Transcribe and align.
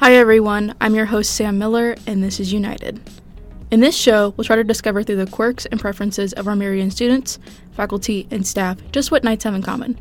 Hi, 0.00 0.14
everyone. 0.14 0.74
I'm 0.80 0.94
your 0.94 1.04
host, 1.04 1.34
Sam 1.34 1.58
Miller, 1.58 1.94
and 2.06 2.24
this 2.24 2.40
is 2.40 2.54
UKnighted. 2.54 3.00
In 3.70 3.80
this 3.80 3.94
show, 3.94 4.32
we'll 4.34 4.46
try 4.46 4.56
to 4.56 4.64
discover 4.64 5.02
through 5.02 5.22
the 5.22 5.30
quirks 5.30 5.66
and 5.66 5.78
preferences 5.78 6.32
of 6.32 6.48
our 6.48 6.56
Marian 6.56 6.90
students, 6.90 7.38
faculty, 7.72 8.26
and 8.30 8.46
staff 8.46 8.78
just 8.92 9.10
what 9.10 9.24
Knights 9.24 9.44
have 9.44 9.52
in 9.52 9.60
common. 9.60 9.98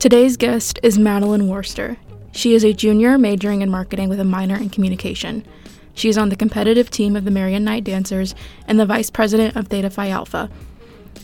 Today's 0.00 0.36
guest 0.36 0.80
is 0.82 0.98
Madeline 0.98 1.46
Worcester. 1.46 1.98
She 2.32 2.52
is 2.52 2.64
a 2.64 2.72
junior 2.72 3.16
majoring 3.16 3.62
in 3.62 3.70
marketing 3.70 4.08
with 4.08 4.18
a 4.18 4.24
minor 4.24 4.56
in 4.56 4.70
communication. 4.70 5.46
She 5.94 6.08
is 6.08 6.18
on 6.18 6.30
the 6.30 6.36
competitive 6.36 6.90
team 6.90 7.14
of 7.14 7.24
the 7.24 7.30
Marian 7.30 7.62
Knight 7.62 7.84
Dancers 7.84 8.34
and 8.66 8.80
the 8.80 8.86
vice 8.86 9.08
president 9.08 9.54
of 9.54 9.68
Theta 9.68 9.88
Phi 9.88 10.08
Alpha. 10.08 10.50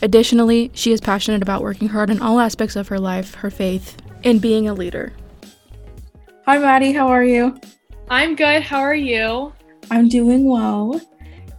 Additionally, 0.02 0.70
she 0.72 0.92
is 0.92 1.00
passionate 1.00 1.42
about 1.42 1.62
working 1.62 1.88
hard 1.88 2.10
in 2.10 2.22
all 2.22 2.38
aspects 2.38 2.76
of 2.76 2.86
her 2.86 3.00
life, 3.00 3.34
her 3.34 3.50
faith, 3.50 3.96
and 4.22 4.40
being 4.40 4.68
a 4.68 4.72
leader. 4.74 5.14
Hi, 6.46 6.60
Maddie. 6.60 6.92
How 6.92 7.08
are 7.08 7.24
you? 7.24 7.58
I'm 8.10 8.36
good. 8.36 8.62
How 8.62 8.80
are 8.80 8.94
you? 8.94 9.52
I'm 9.90 10.08
doing 10.08 10.46
well. 10.46 11.00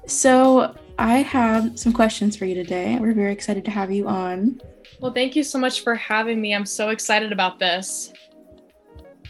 So, 0.08 0.76
I 0.98 1.18
have 1.18 1.78
some 1.78 1.92
questions 1.92 2.38
for 2.38 2.46
you 2.46 2.56
today. 2.56 2.98
We're 3.00 3.14
very 3.14 3.34
excited 3.34 3.66
to 3.66 3.72
have 3.72 3.92
you 3.92 4.08
on. 4.08 4.62
Well, 5.00 5.12
thank 5.12 5.36
you 5.36 5.44
so 5.44 5.60
much 5.60 5.82
for 5.82 5.96
having 5.96 6.40
me. 6.40 6.54
I'm 6.54 6.66
so 6.66 6.90
excited 6.90 7.32
about 7.32 7.60
this. 7.60 8.14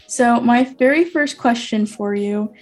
So, 0.06 0.40
my 0.40 0.64
very 0.78 1.04
first 1.04 1.38
question 1.38 1.86
for 1.86 2.14
you 2.14 2.52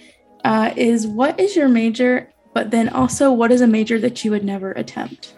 uh, 0.45 0.73
is 0.75 1.05
what 1.05 1.39
is 1.39 1.55
your 1.55 1.67
major, 1.67 2.31
but 2.53 2.71
then 2.71 2.89
also 2.89 3.31
what 3.31 3.51
is 3.51 3.61
a 3.61 3.67
major 3.67 3.99
that 3.99 4.23
you 4.23 4.31
would 4.31 4.45
never 4.45 4.71
attempt? 4.71 5.35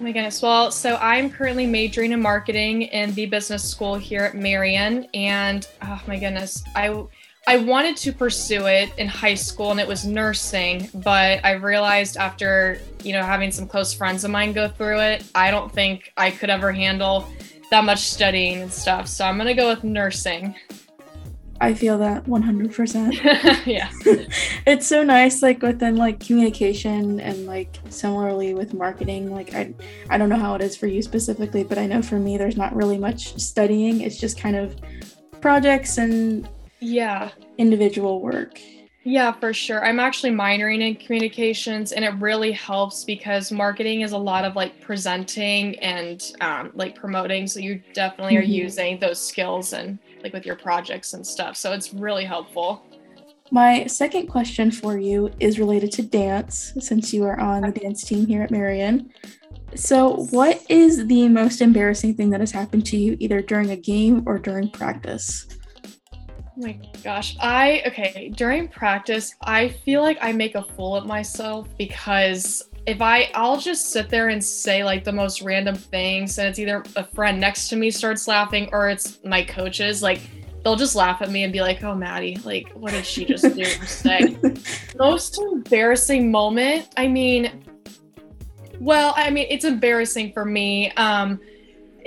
Oh 0.00 0.04
my 0.04 0.12
goodness. 0.12 0.42
Well, 0.42 0.70
so 0.70 0.96
I'm 0.96 1.30
currently 1.30 1.66
majoring 1.66 2.12
in 2.12 2.20
marketing 2.20 2.82
in 2.82 3.12
the 3.14 3.26
business 3.26 3.68
school 3.68 3.96
here 3.96 4.22
at 4.22 4.34
Marian. 4.34 5.08
And 5.14 5.66
oh 5.82 6.00
my 6.06 6.18
goodness, 6.18 6.62
I 6.76 7.04
I 7.48 7.56
wanted 7.56 7.96
to 7.98 8.12
pursue 8.12 8.66
it 8.66 8.92
in 8.98 9.08
high 9.08 9.32
school 9.32 9.70
and 9.70 9.80
it 9.80 9.88
was 9.88 10.04
nursing, 10.04 10.90
but 10.92 11.42
I 11.42 11.52
realized 11.52 12.18
after, 12.18 12.78
you 13.02 13.14
know, 13.14 13.22
having 13.22 13.50
some 13.50 13.66
close 13.66 13.94
friends 13.94 14.22
of 14.22 14.30
mine 14.30 14.52
go 14.52 14.68
through 14.68 15.00
it, 15.00 15.24
I 15.34 15.50
don't 15.50 15.72
think 15.72 16.12
I 16.18 16.30
could 16.30 16.50
ever 16.50 16.72
handle 16.72 17.26
that 17.70 17.84
much 17.84 18.00
studying 18.00 18.60
and 18.60 18.70
stuff. 18.70 19.08
So 19.08 19.24
I'm 19.24 19.36
going 19.38 19.46
to 19.46 19.54
go 19.54 19.70
with 19.70 19.82
nursing. 19.82 20.56
I 21.58 21.72
feel 21.72 21.96
that 21.96 22.26
100%. 22.26 23.64
yeah. 23.66 23.88
it's 24.66 24.86
so 24.86 25.02
nice 25.02 25.40
like 25.40 25.62
within 25.62 25.96
like 25.96 26.20
communication 26.20 27.18
and 27.18 27.46
like 27.46 27.78
similarly 27.88 28.52
with 28.52 28.74
marketing 28.74 29.32
like 29.32 29.54
I 29.54 29.72
I 30.10 30.18
don't 30.18 30.28
know 30.28 30.36
how 30.36 30.54
it 30.54 30.60
is 30.60 30.76
for 30.76 30.86
you 30.86 31.00
specifically, 31.00 31.64
but 31.64 31.78
I 31.78 31.86
know 31.86 32.02
for 32.02 32.18
me 32.18 32.36
there's 32.36 32.58
not 32.58 32.76
really 32.76 32.98
much 32.98 33.38
studying. 33.38 34.02
It's 34.02 34.18
just 34.18 34.38
kind 34.38 34.54
of 34.54 34.76
projects 35.40 35.96
and 35.96 36.46
yeah. 36.80 37.30
individual 37.56 38.20
work. 38.20 38.60
Yeah 39.08 39.32
for 39.32 39.54
sure. 39.54 39.84
I'm 39.84 39.98
actually 40.00 40.32
minoring 40.32 40.82
in 40.86 40.94
communications 40.96 41.92
and 41.92 42.04
it 42.04 42.12
really 42.18 42.52
helps 42.52 43.04
because 43.04 43.50
marketing 43.50 44.02
is 44.02 44.12
a 44.12 44.18
lot 44.18 44.44
of 44.44 44.54
like 44.54 44.80
presenting 44.82 45.78
and 45.78 46.32
um, 46.42 46.72
like 46.74 46.94
promoting 46.94 47.46
so 47.46 47.58
you 47.58 47.80
definitely 47.94 48.34
mm-hmm. 48.34 48.42
are 48.42 48.54
using 48.54 48.98
those 48.98 49.18
skills 49.18 49.72
and 49.72 49.98
like 50.22 50.34
with 50.34 50.44
your 50.44 50.56
projects 50.56 51.14
and 51.14 51.26
stuff 51.26 51.56
so 51.56 51.72
it's 51.72 51.94
really 51.94 52.24
helpful. 52.24 52.84
My 53.50 53.86
second 53.86 54.26
question 54.26 54.70
for 54.70 54.98
you 54.98 55.30
is 55.40 55.58
related 55.58 55.90
to 55.92 56.02
dance 56.02 56.74
since 56.78 57.14
you 57.14 57.24
are 57.24 57.40
on 57.40 57.62
the 57.62 57.70
dance 57.70 58.04
team 58.04 58.26
here 58.26 58.42
at 58.42 58.50
Marian. 58.50 59.10
so 59.74 60.26
what 60.32 60.62
is 60.68 61.06
the 61.06 61.30
most 61.30 61.62
embarrassing 61.62 62.14
thing 62.14 62.28
that 62.28 62.40
has 62.40 62.50
happened 62.50 62.84
to 62.86 62.98
you 62.98 63.16
either 63.20 63.40
during 63.40 63.70
a 63.70 63.76
game 63.76 64.22
or 64.26 64.38
during 64.38 64.68
practice 64.68 65.46
my 66.58 66.78
gosh. 67.02 67.36
I, 67.40 67.82
okay, 67.86 68.32
during 68.34 68.68
practice, 68.68 69.34
I 69.42 69.68
feel 69.68 70.02
like 70.02 70.18
I 70.20 70.32
make 70.32 70.54
a 70.54 70.62
fool 70.62 70.96
of 70.96 71.06
myself 71.06 71.68
because 71.78 72.68
if 72.86 73.00
I, 73.00 73.30
I'll 73.34 73.58
just 73.58 73.90
sit 73.90 74.08
there 74.08 74.28
and 74.28 74.42
say 74.42 74.82
like 74.82 75.04
the 75.04 75.12
most 75.12 75.42
random 75.42 75.74
things, 75.74 76.38
and 76.38 76.48
it's 76.48 76.58
either 76.58 76.82
a 76.96 77.04
friend 77.04 77.40
next 77.40 77.68
to 77.68 77.76
me 77.76 77.90
starts 77.90 78.26
laughing 78.26 78.68
or 78.72 78.88
it's 78.88 79.18
my 79.24 79.42
coaches. 79.44 80.02
Like, 80.02 80.20
they'll 80.64 80.76
just 80.76 80.96
laugh 80.96 81.22
at 81.22 81.30
me 81.30 81.44
and 81.44 81.52
be 81.52 81.60
like, 81.60 81.82
oh, 81.84 81.94
Maddie, 81.94 82.38
like, 82.44 82.70
what 82.72 82.92
did 82.92 83.06
she 83.06 83.24
just 83.24 83.44
do 83.54 83.64
say? 83.64 84.36
most 84.98 85.38
embarrassing 85.38 86.30
moment, 86.30 86.88
I 86.96 87.08
mean, 87.08 87.64
well, 88.80 89.12
I 89.16 89.30
mean, 89.30 89.46
it's 89.50 89.64
embarrassing 89.64 90.32
for 90.32 90.44
me. 90.44 90.90
Um, 90.92 91.40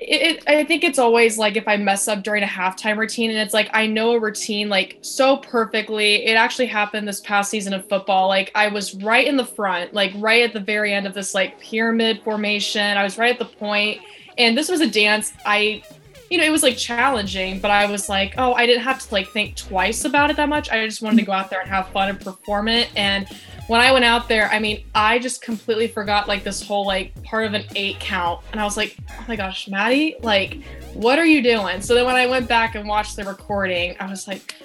it, 0.03 0.44
I 0.47 0.63
think 0.63 0.84
it's 0.84 0.97
always 0.97 1.38
like 1.38 1.56
if 1.56 1.67
I 1.67 1.78
mess 1.78 2.07
up 2.07 2.23
during 2.23 2.41
a 2.41 2.47
halftime 2.47 2.97
routine 2.97 3.29
and 3.29 3.39
it's 3.39 3.53
like 3.53 3.69
I 3.72 3.85
know 3.85 4.13
a 4.13 4.19
routine 4.19 4.67
like 4.67 4.97
so 5.01 5.38
perfectly. 5.38 6.25
It 6.25 6.34
actually 6.34 6.66
happened 6.66 7.07
this 7.07 7.22
past 7.22 7.51
season 7.51 7.72
of 7.72 7.88
football. 7.88 8.28
Like 8.28 8.51
I 8.56 8.67
was 8.67 8.95
right 8.95 9.28
in 9.28 9.38
the 9.38 9.45
front, 9.45 9.94
like 9.94 10.11
right 10.16 10.44
at 10.44 10.53
the 10.53 10.59
very 10.59 10.91
end 10.91 11.06
of 11.06 11.13
this 11.13 11.35
like 11.35 11.59
pyramid 11.59 12.23
formation. 12.23 12.97
I 12.97 13.03
was 13.03 13.19
right 13.19 13.31
at 13.31 13.38
the 13.38 13.56
point, 13.57 14.01
and 14.40 14.57
this 14.57 14.69
was 14.69 14.81
a 14.81 14.90
dance 14.90 15.34
I 15.45 15.84
you 16.31 16.38
know, 16.38 16.45
it 16.45 16.50
was 16.50 16.63
like 16.63 16.78
challenging, 16.78 17.59
but 17.59 17.72
I 17.72 17.91
was 17.91 18.07
like, 18.07 18.35
oh, 18.38 18.53
I 18.53 18.66
didn't 18.66 18.84
have 18.84 19.06
to 19.06 19.13
like 19.13 19.28
think 19.28 19.57
twice 19.57 20.06
about 20.06 20.29
it 20.29 20.38
that 20.38 20.47
much. 20.47 20.69
I 20.69 20.88
just 20.88 21.01
wanted 21.01 21.17
to 21.17 21.25
go 21.25 21.34
out 21.34 21.50
there 21.50 21.59
and 21.59 21.69
have 21.69 21.90
fun 21.90 22.07
and 22.07 22.19
perform 22.19 22.69
it. 22.69 22.90
And 22.95 23.28
when 23.71 23.79
I 23.79 23.93
went 23.93 24.03
out 24.03 24.27
there, 24.27 24.49
I 24.51 24.59
mean, 24.59 24.83
I 24.93 25.17
just 25.17 25.41
completely 25.41 25.87
forgot 25.87 26.27
like 26.27 26.43
this 26.43 26.61
whole 26.61 26.85
like 26.85 27.13
part 27.23 27.45
of 27.45 27.53
an 27.53 27.63
eight 27.77 28.01
count. 28.01 28.41
And 28.51 28.59
I 28.59 28.65
was 28.65 28.75
like, 28.75 28.97
oh 29.09 29.25
my 29.29 29.37
gosh, 29.37 29.69
Maddie, 29.69 30.17
like, 30.21 30.61
what 30.93 31.17
are 31.17 31.25
you 31.25 31.41
doing? 31.41 31.79
So 31.79 31.95
then 31.95 32.05
when 32.05 32.17
I 32.17 32.27
went 32.27 32.49
back 32.49 32.75
and 32.75 32.85
watched 32.85 33.15
the 33.15 33.23
recording, 33.23 33.95
I 34.01 34.09
was 34.09 34.27
like, 34.27 34.55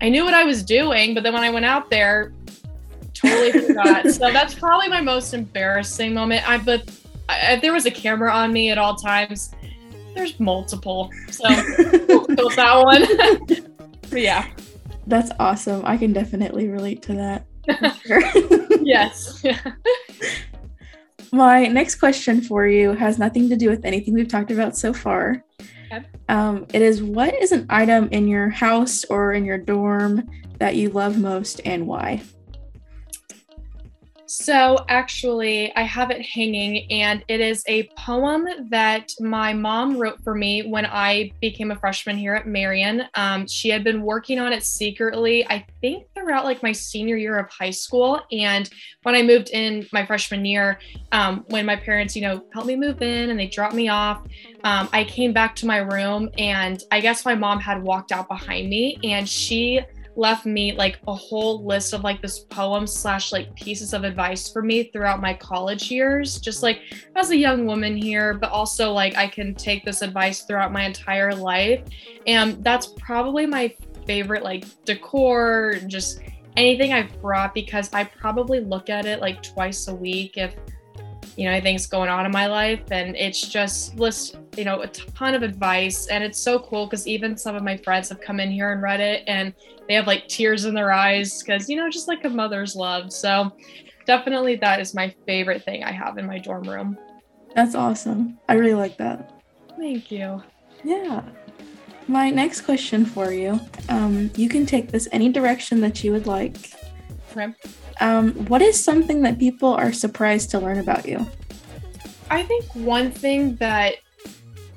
I 0.00 0.08
knew 0.08 0.24
what 0.24 0.32
I 0.32 0.44
was 0.44 0.62
doing, 0.62 1.12
but 1.12 1.22
then 1.22 1.34
when 1.34 1.42
I 1.42 1.50
went 1.50 1.66
out 1.66 1.90
there, 1.90 2.32
totally 3.12 3.52
forgot. 3.52 4.06
so 4.10 4.32
that's 4.32 4.54
probably 4.54 4.88
my 4.88 5.02
most 5.02 5.34
embarrassing 5.34 6.14
moment. 6.14 6.48
I 6.48 6.56
but 6.56 6.88
if 7.28 7.60
there 7.60 7.74
was 7.74 7.84
a 7.84 7.90
camera 7.90 8.32
on 8.32 8.54
me 8.54 8.70
at 8.70 8.78
all 8.78 8.94
times, 8.94 9.50
there's 10.14 10.40
multiple. 10.40 11.10
So 11.30 11.44
we'll 12.08 12.24
go 12.24 12.46
with 12.46 12.56
that 12.56 12.82
one. 12.82 13.04
but 14.08 14.22
yeah. 14.22 14.48
That's 15.06 15.30
awesome. 15.38 15.82
I 15.84 15.98
can 15.98 16.14
definitely 16.14 16.68
relate 16.68 17.02
to 17.02 17.12
that. 17.16 17.44
Sure. 18.06 18.22
yes. 18.82 19.44
My 21.32 21.66
next 21.66 21.96
question 21.96 22.40
for 22.40 22.66
you 22.66 22.92
has 22.92 23.18
nothing 23.18 23.48
to 23.48 23.56
do 23.56 23.68
with 23.68 23.84
anything 23.84 24.14
we've 24.14 24.28
talked 24.28 24.50
about 24.50 24.76
so 24.76 24.92
far. 24.92 25.44
Okay. 25.92 26.04
Um, 26.28 26.66
it 26.72 26.82
is 26.82 27.02
what 27.02 27.34
is 27.34 27.52
an 27.52 27.66
item 27.68 28.08
in 28.12 28.28
your 28.28 28.48
house 28.48 29.04
or 29.04 29.32
in 29.32 29.44
your 29.44 29.58
dorm 29.58 30.28
that 30.58 30.76
you 30.76 30.90
love 30.90 31.18
most 31.18 31.60
and 31.64 31.86
why? 31.86 32.22
So, 34.28 34.84
actually, 34.88 35.74
I 35.76 35.82
have 35.82 36.10
it 36.10 36.20
hanging, 36.20 36.90
and 36.90 37.24
it 37.28 37.40
is 37.40 37.62
a 37.68 37.84
poem 37.96 38.46
that 38.70 39.12
my 39.20 39.52
mom 39.52 39.96
wrote 39.96 40.20
for 40.24 40.34
me 40.34 40.68
when 40.68 40.84
I 40.84 41.30
became 41.40 41.70
a 41.70 41.76
freshman 41.76 42.16
here 42.16 42.34
at 42.34 42.46
Marian. 42.46 43.04
Um, 43.14 43.46
she 43.46 43.68
had 43.68 43.84
been 43.84 44.02
working 44.02 44.40
on 44.40 44.52
it 44.52 44.64
secretly, 44.64 45.46
I 45.46 45.64
think, 45.80 46.08
throughout 46.12 46.44
like 46.44 46.60
my 46.60 46.72
senior 46.72 47.16
year 47.16 47.38
of 47.38 47.48
high 47.50 47.70
school. 47.70 48.20
And 48.32 48.68
when 49.04 49.14
I 49.14 49.22
moved 49.22 49.50
in 49.50 49.86
my 49.92 50.04
freshman 50.04 50.44
year, 50.44 50.80
um, 51.12 51.44
when 51.48 51.64
my 51.64 51.76
parents, 51.76 52.16
you 52.16 52.22
know, 52.22 52.42
helped 52.52 52.66
me 52.66 52.74
move 52.74 53.00
in 53.02 53.30
and 53.30 53.38
they 53.38 53.46
dropped 53.46 53.74
me 53.74 53.88
off, 53.88 54.26
um, 54.64 54.88
I 54.92 55.04
came 55.04 55.32
back 55.32 55.54
to 55.56 55.66
my 55.66 55.78
room, 55.78 56.30
and 56.36 56.82
I 56.90 57.00
guess 57.00 57.24
my 57.24 57.36
mom 57.36 57.60
had 57.60 57.80
walked 57.80 58.10
out 58.10 58.26
behind 58.26 58.68
me, 58.68 58.98
and 59.04 59.28
she 59.28 59.82
left 60.16 60.46
me 60.46 60.72
like 60.72 60.98
a 61.08 61.14
whole 61.14 61.64
list 61.64 61.92
of 61.92 62.02
like 62.02 62.22
this 62.22 62.40
poem 62.40 62.86
slash 62.86 63.32
like 63.32 63.54
pieces 63.54 63.92
of 63.92 64.02
advice 64.02 64.50
for 64.50 64.62
me 64.62 64.84
throughout 64.84 65.20
my 65.20 65.34
college 65.34 65.90
years 65.90 66.40
just 66.40 66.62
like 66.62 66.80
as 67.14 67.30
a 67.30 67.36
young 67.36 67.66
woman 67.66 67.96
here 67.96 68.34
but 68.34 68.50
also 68.50 68.92
like 68.92 69.14
i 69.16 69.26
can 69.26 69.54
take 69.54 69.84
this 69.84 70.02
advice 70.02 70.42
throughout 70.42 70.72
my 70.72 70.84
entire 70.84 71.34
life. 71.34 71.82
And 72.26 72.62
that's 72.64 72.88
probably 72.98 73.46
my 73.46 73.74
favorite 74.06 74.42
like 74.42 74.64
decor 74.84 75.74
just 75.86 76.20
anything 76.56 76.92
i've 76.92 77.20
brought 77.20 77.52
because 77.52 77.92
i 77.92 78.04
probably 78.04 78.60
look 78.60 78.88
at 78.88 79.04
it 79.04 79.20
like 79.20 79.42
twice 79.42 79.88
a 79.88 79.94
week 79.94 80.36
if 80.36 80.54
you 81.36 81.44
know 81.44 81.50
anything's 81.50 81.86
going 81.86 82.08
on 82.08 82.26
in 82.26 82.32
my 82.32 82.46
life. 82.46 82.80
And 82.90 83.16
it's 83.16 83.40
just 83.40 83.96
list 83.96 84.36
you 84.56 84.64
know 84.64 84.82
a 84.82 84.88
ton 84.88 85.34
of 85.34 85.42
advice. 85.42 86.08
And 86.08 86.24
it's 86.24 86.38
so 86.38 86.58
cool 86.58 86.86
because 86.86 87.06
even 87.06 87.36
some 87.36 87.54
of 87.54 87.62
my 87.62 87.76
friends 87.76 88.08
have 88.08 88.20
come 88.20 88.40
in 88.40 88.50
here 88.50 88.72
and 88.72 88.82
read 88.82 89.00
it 89.00 89.24
and 89.26 89.52
they 89.88 89.94
have 89.94 90.06
like 90.06 90.26
tears 90.28 90.64
in 90.64 90.74
their 90.74 90.92
eyes 90.92 91.42
because 91.42 91.68
you 91.68 91.76
know 91.76 91.90
just 91.90 92.08
like 92.08 92.24
a 92.24 92.30
mother's 92.30 92.74
love. 92.74 93.12
So 93.12 93.52
definitely 94.06 94.56
that 94.56 94.80
is 94.80 94.94
my 94.94 95.12
favorite 95.26 95.64
thing 95.64 95.82
i 95.82 95.90
have 95.90 96.16
in 96.16 96.26
my 96.26 96.38
dorm 96.38 96.64
room. 96.64 96.96
That's 97.54 97.74
awesome. 97.74 98.38
I 98.48 98.54
really 98.54 98.74
like 98.74 98.96
that. 98.98 99.32
Thank 99.76 100.10
you. 100.10 100.42
Yeah. 100.84 101.22
My 102.08 102.30
next 102.30 102.60
question 102.62 103.04
for 103.04 103.32
you 103.32 103.60
um, 103.88 104.30
you 104.36 104.48
can 104.48 104.64
take 104.64 104.92
this 104.92 105.08
any 105.10 105.28
direction 105.28 105.80
that 105.80 106.04
you 106.04 106.12
would 106.12 106.26
like 106.26 106.70
okay. 107.36 107.52
um, 108.00 108.32
what 108.46 108.62
is 108.62 108.82
something 108.82 109.22
that 109.22 109.38
people 109.38 109.68
are 109.68 109.92
surprised 109.92 110.50
to 110.50 110.58
learn 110.58 110.78
about 110.78 111.06
you 111.06 111.26
i 112.30 112.42
think 112.42 112.64
one 112.74 113.10
thing 113.10 113.56
that 113.56 113.96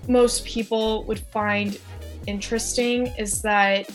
most 0.08 0.46
people 0.46 1.04
would 1.06 1.20
find 1.20 1.80
interesting 2.28 3.08
is 3.18 3.42
that 3.42 3.90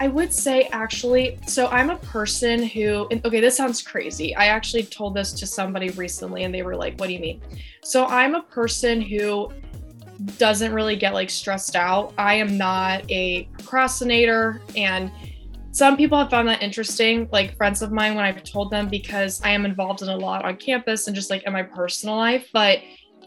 I 0.00 0.06
would 0.06 0.32
say 0.32 0.68
actually, 0.70 1.38
so 1.46 1.66
I'm 1.68 1.90
a 1.90 1.96
person 1.96 2.62
who, 2.62 3.08
and 3.10 3.24
okay, 3.26 3.40
this 3.40 3.56
sounds 3.56 3.82
crazy. 3.82 4.34
I 4.36 4.46
actually 4.46 4.84
told 4.84 5.14
this 5.14 5.32
to 5.32 5.46
somebody 5.46 5.90
recently 5.90 6.44
and 6.44 6.54
they 6.54 6.62
were 6.62 6.76
like, 6.76 6.98
what 7.00 7.08
do 7.08 7.14
you 7.14 7.18
mean? 7.18 7.42
So 7.82 8.06
I'm 8.06 8.36
a 8.36 8.42
person 8.42 9.00
who 9.00 9.52
doesn't 10.36 10.72
really 10.72 10.94
get 10.94 11.14
like 11.14 11.30
stressed 11.30 11.74
out. 11.74 12.12
I 12.16 12.34
am 12.34 12.56
not 12.56 13.10
a 13.10 13.44
procrastinator 13.54 14.62
and 14.76 15.10
some 15.70 15.96
people 15.96 16.18
have 16.18 16.30
found 16.30 16.48
that 16.48 16.62
interesting, 16.62 17.28
like 17.30 17.56
friends 17.56 17.82
of 17.82 17.92
mine 17.92 18.14
when 18.14 18.24
I've 18.24 18.42
told 18.42 18.70
them 18.70 18.88
because 18.88 19.40
I 19.42 19.50
am 19.50 19.64
involved 19.64 20.02
in 20.02 20.08
a 20.08 20.16
lot 20.16 20.44
on 20.44 20.56
campus 20.56 21.06
and 21.06 21.14
just 21.14 21.30
like 21.30 21.42
in 21.44 21.52
my 21.52 21.62
personal 21.62 22.16
life, 22.16 22.48
but 22.52 22.80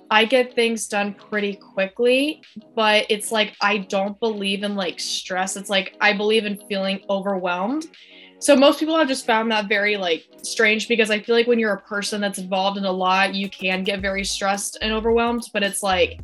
I 0.10 0.26
get 0.26 0.54
things 0.56 0.88
done 0.88 1.14
pretty 1.14 1.56
quickly, 1.56 2.44
but 2.76 3.06
it's 3.10 3.32
like 3.32 3.56
I 3.62 3.78
don't 3.78 4.20
believe 4.20 4.64
in 4.64 4.76
like 4.76 5.00
stress. 5.00 5.56
It's 5.56 5.70
like 5.70 5.96
I 6.02 6.12
believe 6.12 6.46
in 6.46 6.58
feeling 6.68 7.00
overwhelmed. 7.10 7.86
So 8.40 8.56
most 8.56 8.80
people 8.80 8.98
have 8.98 9.08
just 9.08 9.26
found 9.26 9.52
that 9.52 9.70
very 9.70 9.96
like 9.96 10.26
strange 10.42 10.90
because 10.90 11.12
I 11.12 11.22
feel 11.22 11.36
like 11.36 11.48
when 11.48 11.60
you're 11.60 11.76
a 11.76 11.82
person 11.82 12.20
that's 12.20 12.40
involved 12.40 12.78
in 12.78 12.84
a 12.84 12.92
lot, 12.92 13.36
you 13.36 13.50
can 13.50 13.84
get 13.84 14.02
very 14.02 14.26
stressed 14.26 14.78
and 14.82 14.92
overwhelmed, 14.92 15.44
but 15.54 15.64
it's 15.64 15.82
like 15.82 16.20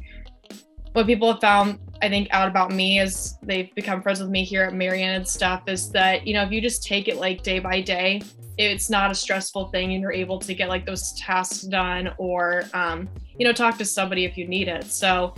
what 0.92 1.06
people 1.06 1.32
have 1.32 1.40
found 1.40 1.80
I 2.02 2.10
think 2.10 2.28
out 2.32 2.48
about 2.48 2.72
me 2.72 3.00
as 3.00 3.38
they've 3.42 3.74
become 3.76 4.02
friends 4.02 4.20
with 4.20 4.30
me 4.30 4.44
here 4.44 4.64
at 4.64 4.74
Marian 4.74 5.16
and 5.16 5.28
stuff 5.28 5.64
is 5.68 5.92
that, 5.92 6.28
you 6.28 6.34
know, 6.34 6.44
if 6.44 6.52
you 6.52 6.62
just 6.62 6.84
take 6.84 7.08
it 7.08 7.18
like 7.18 7.44
day 7.44 7.60
by 7.60 7.82
day, 7.82 8.22
it's 8.58 8.90
not 8.90 9.12
a 9.12 9.16
stressful 9.16 9.68
thing 9.68 9.94
and 9.94 10.02
you're 10.02 10.12
able 10.12 10.40
to 10.40 10.54
get 10.54 10.70
like 10.70 10.86
those 10.86 11.14
tasks 11.14 11.62
done 11.62 12.12
or 12.18 12.64
um, 12.74 13.08
you 13.38 13.46
know 13.46 13.54
talk 13.54 13.78
to 13.78 13.86
somebody 13.86 14.26
if 14.26 14.38
you 14.38 14.48
need 14.48 14.68
it. 14.68 14.86
So 14.86 15.34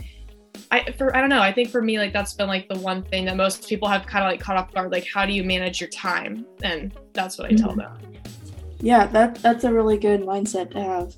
i 0.70 0.90
for 0.92 1.14
i 1.16 1.20
don't 1.20 1.30
know. 1.30 1.40
I 1.40 1.52
think 1.52 1.70
for 1.70 1.82
me 1.82 1.98
like 1.98 2.12
that's 2.12 2.34
been 2.34 2.48
like 2.48 2.68
the 2.68 2.78
one 2.78 3.02
thing 3.02 3.24
that 3.26 3.36
most 3.36 3.68
people 3.68 3.88
have 3.88 4.06
kind 4.06 4.24
of 4.24 4.30
like 4.30 4.40
caught 4.40 4.56
off 4.56 4.72
guard 4.72 4.90
like 4.90 5.06
how 5.12 5.26
do 5.26 5.32
you 5.32 5.44
manage 5.44 5.80
your 5.80 5.90
time? 5.90 6.46
And 6.62 6.96
that's 7.12 7.38
what 7.38 7.50
i 7.50 7.54
tell 7.54 7.70
mm-hmm. 7.70 7.80
them. 7.80 8.22
Yeah 8.80 9.06
that 9.06 9.36
that's 9.36 9.64
a 9.64 9.72
really 9.72 9.98
good 9.98 10.22
mindset 10.22 10.70
to 10.72 10.82
have. 10.82 11.14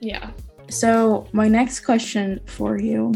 Yeah. 0.00 0.30
So 0.68 1.26
my 1.32 1.48
next 1.48 1.80
question 1.80 2.40
for 2.46 2.78
you 2.78 3.14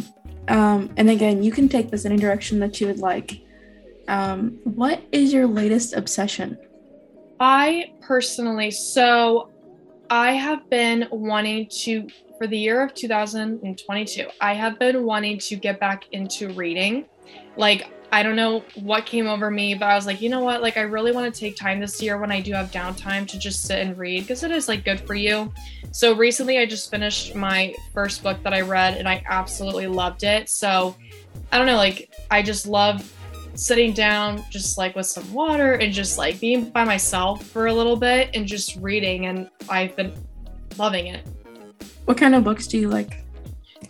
um, 0.48 0.90
and 0.96 1.10
again 1.10 1.42
you 1.42 1.52
can 1.52 1.68
take 1.68 1.90
this 1.90 2.04
any 2.04 2.16
direction 2.16 2.58
that 2.60 2.80
you 2.80 2.86
would 2.86 2.98
like 2.98 3.40
um, 4.08 4.58
what 4.64 5.00
is 5.12 5.32
your 5.32 5.46
latest 5.46 5.94
obsession 5.94 6.58
I 7.44 7.94
personally, 8.00 8.70
so 8.70 9.50
I 10.08 10.34
have 10.34 10.70
been 10.70 11.08
wanting 11.10 11.66
to, 11.80 12.06
for 12.38 12.46
the 12.46 12.56
year 12.56 12.80
of 12.82 12.94
2022, 12.94 14.28
I 14.40 14.54
have 14.54 14.78
been 14.78 15.02
wanting 15.02 15.38
to 15.38 15.56
get 15.56 15.80
back 15.80 16.04
into 16.12 16.50
reading. 16.50 17.06
Like, 17.56 17.88
I 18.12 18.22
don't 18.22 18.36
know 18.36 18.62
what 18.74 19.06
came 19.06 19.26
over 19.26 19.50
me, 19.50 19.72
but 19.74 19.86
I 19.86 19.94
was 19.94 20.04
like, 20.04 20.20
you 20.20 20.28
know 20.28 20.40
what? 20.40 20.60
Like, 20.60 20.76
I 20.76 20.82
really 20.82 21.12
want 21.12 21.32
to 21.32 21.40
take 21.40 21.56
time 21.56 21.80
this 21.80 22.00
year 22.02 22.18
when 22.18 22.30
I 22.30 22.42
do 22.42 22.52
have 22.52 22.70
downtime 22.70 23.26
to 23.28 23.38
just 23.38 23.62
sit 23.62 23.78
and 23.78 23.96
read 23.96 24.20
because 24.20 24.42
it 24.42 24.50
is 24.50 24.68
like 24.68 24.84
good 24.84 25.00
for 25.00 25.14
you. 25.14 25.50
So, 25.92 26.14
recently 26.14 26.58
I 26.58 26.66
just 26.66 26.90
finished 26.90 27.34
my 27.34 27.74
first 27.94 28.22
book 28.22 28.42
that 28.42 28.52
I 28.52 28.60
read 28.60 28.98
and 28.98 29.08
I 29.08 29.22
absolutely 29.26 29.86
loved 29.86 30.24
it. 30.24 30.50
So, 30.50 30.94
I 31.50 31.56
don't 31.56 31.66
know, 31.66 31.76
like, 31.76 32.12
I 32.30 32.42
just 32.42 32.66
love 32.66 33.10
sitting 33.54 33.94
down 33.94 34.44
just 34.50 34.76
like 34.76 34.94
with 34.94 35.06
some 35.06 35.32
water 35.32 35.74
and 35.74 35.92
just 35.92 36.18
like 36.18 36.38
being 36.38 36.68
by 36.68 36.84
myself 36.84 37.42
for 37.44 37.68
a 37.68 37.72
little 37.72 37.96
bit 37.96 38.30
and 38.34 38.46
just 38.46 38.76
reading 38.76 39.26
and 39.26 39.48
I've 39.70 39.96
been 39.96 40.12
loving 40.76 41.06
it. 41.06 41.26
What 42.04 42.18
kind 42.18 42.34
of 42.34 42.44
books 42.44 42.66
do 42.66 42.78
you 42.78 42.88
like? 42.88 43.21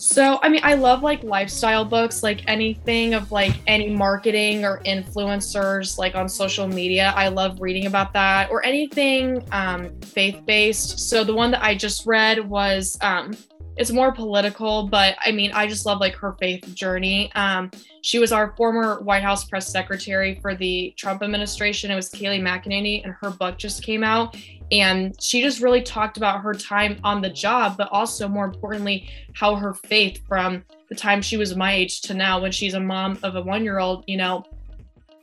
So, 0.02 0.40
I 0.42 0.48
mean, 0.48 0.62
I 0.64 0.74
love 0.74 1.04
like 1.04 1.22
lifestyle 1.22 1.84
books, 1.84 2.24
like 2.24 2.42
anything 2.48 3.14
of 3.14 3.30
like 3.30 3.52
any 3.68 3.88
marketing 3.88 4.64
or 4.64 4.80
influencers 4.84 5.96
like 5.96 6.16
on 6.16 6.28
social 6.28 6.66
media. 6.66 7.12
I 7.14 7.28
love 7.28 7.60
reading 7.60 7.86
about 7.86 8.12
that 8.14 8.50
or 8.50 8.66
anything 8.66 9.46
um, 9.52 9.90
faith 10.00 10.40
based. 10.44 10.98
So, 10.98 11.22
the 11.22 11.32
one 11.32 11.52
that 11.52 11.62
I 11.62 11.76
just 11.76 12.04
read 12.04 12.40
was 12.40 12.98
um, 13.00 13.36
it's 13.76 13.90
more 13.90 14.12
political, 14.12 14.86
but 14.88 15.16
I 15.20 15.32
mean, 15.32 15.50
I 15.52 15.66
just 15.66 15.86
love 15.86 15.98
like 15.98 16.14
her 16.16 16.32
faith 16.38 16.74
journey. 16.74 17.32
Um, 17.34 17.70
she 18.02 18.18
was 18.18 18.30
our 18.30 18.54
former 18.56 19.00
White 19.00 19.22
House 19.22 19.44
press 19.44 19.70
secretary 19.70 20.38
for 20.42 20.54
the 20.54 20.92
Trump 20.96 21.22
administration. 21.22 21.90
It 21.90 21.94
was 21.94 22.10
Kayleigh 22.10 22.42
McEnany, 22.42 23.02
and 23.02 23.14
her 23.20 23.30
book 23.30 23.56
just 23.56 23.82
came 23.82 24.04
out. 24.04 24.36
And 24.70 25.20
she 25.22 25.42
just 25.42 25.60
really 25.60 25.82
talked 25.82 26.16
about 26.16 26.40
her 26.40 26.54
time 26.54 26.98
on 27.04 27.22
the 27.22 27.30
job, 27.30 27.76
but 27.76 27.88
also 27.90 28.28
more 28.28 28.44
importantly, 28.44 29.08
how 29.34 29.54
her 29.54 29.74
faith 29.74 30.20
from 30.26 30.64
the 30.88 30.94
time 30.94 31.22
she 31.22 31.36
was 31.36 31.56
my 31.56 31.72
age 31.72 32.02
to 32.02 32.14
now, 32.14 32.40
when 32.40 32.52
she's 32.52 32.74
a 32.74 32.80
mom 32.80 33.18
of 33.22 33.36
a 33.36 33.42
one 33.42 33.64
year 33.64 33.78
old, 33.78 34.04
you 34.06 34.16
know, 34.16 34.44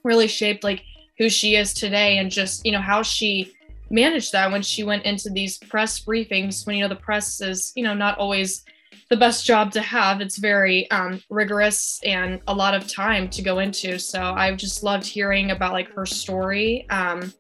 really 0.04 0.28
shaped 0.28 0.64
like 0.64 0.84
who 1.18 1.30
she 1.30 1.56
is 1.56 1.74
today 1.74 2.18
and 2.18 2.32
just, 2.32 2.66
you 2.66 2.72
know, 2.72 2.82
how 2.82 3.04
she 3.04 3.54
manage 3.90 4.32
that 4.32 4.52
when 4.52 4.62
she 4.62 4.84
went 4.84 5.06
into 5.06 5.30
these 5.30 5.58
press 5.58 6.00
briefings 6.00 6.66
when 6.66 6.76
you 6.76 6.84
know 6.84 6.90
the 6.90 6.96
press 6.96 7.42
is 7.42 7.74
you 7.76 7.84
know 7.84 7.94
not 7.94 8.18
always 8.18 8.64
the 9.10 9.18
best 9.18 9.46
job 9.46 9.72
to 9.72 9.82
have. 9.82 10.22
It's 10.22 10.38
very 10.38 10.90
um, 10.92 11.22
rigorous 11.30 12.00
and 12.06 12.40
a 12.48 12.54
lot 12.54 12.76
of 12.76 12.88
time 12.88 13.28
to 13.30 13.42
go 13.42 13.60
into. 13.60 13.98
So 14.00 14.22
i've 14.22 14.58
just 14.58 14.84
loved 14.84 15.06
hearing 15.06 15.52
about 15.52 15.74
like 15.74 15.92
her 15.94 16.06
story. 16.06 16.88
Um, 16.90 17.34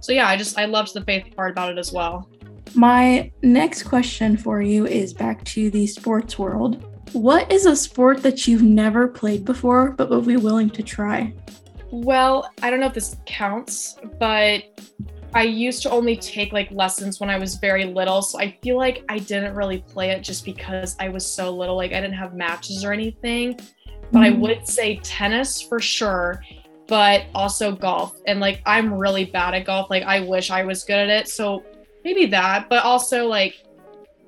so 0.00 0.12
yeah 0.12 0.28
i 0.28 0.36
just 0.36 0.58
i 0.58 0.66
loved 0.66 0.92
the 0.92 1.00
faith 1.02 1.34
part 1.34 1.50
about 1.50 1.72
it 1.72 1.78
as 1.78 1.92
well. 1.92 2.28
My 2.74 3.30
next 3.42 3.84
question 3.84 4.36
for 4.36 4.60
you 4.60 4.86
is 4.86 5.14
back 5.14 5.44
to 5.44 5.70
the 5.70 5.86
sports 5.86 6.38
world. 6.38 6.84
What 7.12 7.50
is 7.52 7.66
a 7.66 7.76
sport 7.76 8.22
that 8.22 8.48
you've 8.48 8.62
never 8.62 9.06
played 9.06 9.44
before 9.44 9.92
but 9.92 10.10
would 10.10 10.26
be 10.26 10.36
willing 10.36 10.70
to 10.70 10.82
try? 10.82 11.32
Well 11.90 12.50
i 12.62 12.70
don't 12.70 12.80
know 12.80 12.86
if 12.86 12.94
this 12.94 13.16
counts 13.24 13.96
but 14.18 14.64
I 15.34 15.42
used 15.42 15.82
to 15.82 15.90
only 15.90 16.16
take 16.16 16.52
like 16.52 16.70
lessons 16.70 17.18
when 17.18 17.28
I 17.28 17.38
was 17.38 17.56
very 17.56 17.84
little. 17.84 18.22
So 18.22 18.38
I 18.38 18.56
feel 18.62 18.76
like 18.76 19.04
I 19.08 19.18
didn't 19.18 19.56
really 19.56 19.80
play 19.80 20.10
it 20.10 20.22
just 20.22 20.44
because 20.44 20.96
I 21.00 21.08
was 21.08 21.26
so 21.26 21.50
little. 21.50 21.76
Like 21.76 21.92
I 21.92 22.00
didn't 22.00 22.14
have 22.14 22.34
matches 22.34 22.84
or 22.84 22.92
anything. 22.92 23.58
But 24.12 24.20
mm. 24.20 24.26
I 24.26 24.30
would 24.30 24.68
say 24.68 25.00
tennis 25.02 25.60
for 25.60 25.80
sure, 25.80 26.40
but 26.86 27.26
also 27.34 27.74
golf. 27.74 28.16
And 28.28 28.38
like 28.38 28.62
I'm 28.64 28.94
really 28.94 29.24
bad 29.24 29.54
at 29.54 29.64
golf. 29.64 29.90
Like 29.90 30.04
I 30.04 30.20
wish 30.20 30.52
I 30.52 30.62
was 30.62 30.84
good 30.84 30.98
at 30.98 31.08
it. 31.08 31.28
So 31.28 31.64
maybe 32.04 32.26
that, 32.26 32.68
but 32.68 32.84
also 32.84 33.26
like 33.26 33.56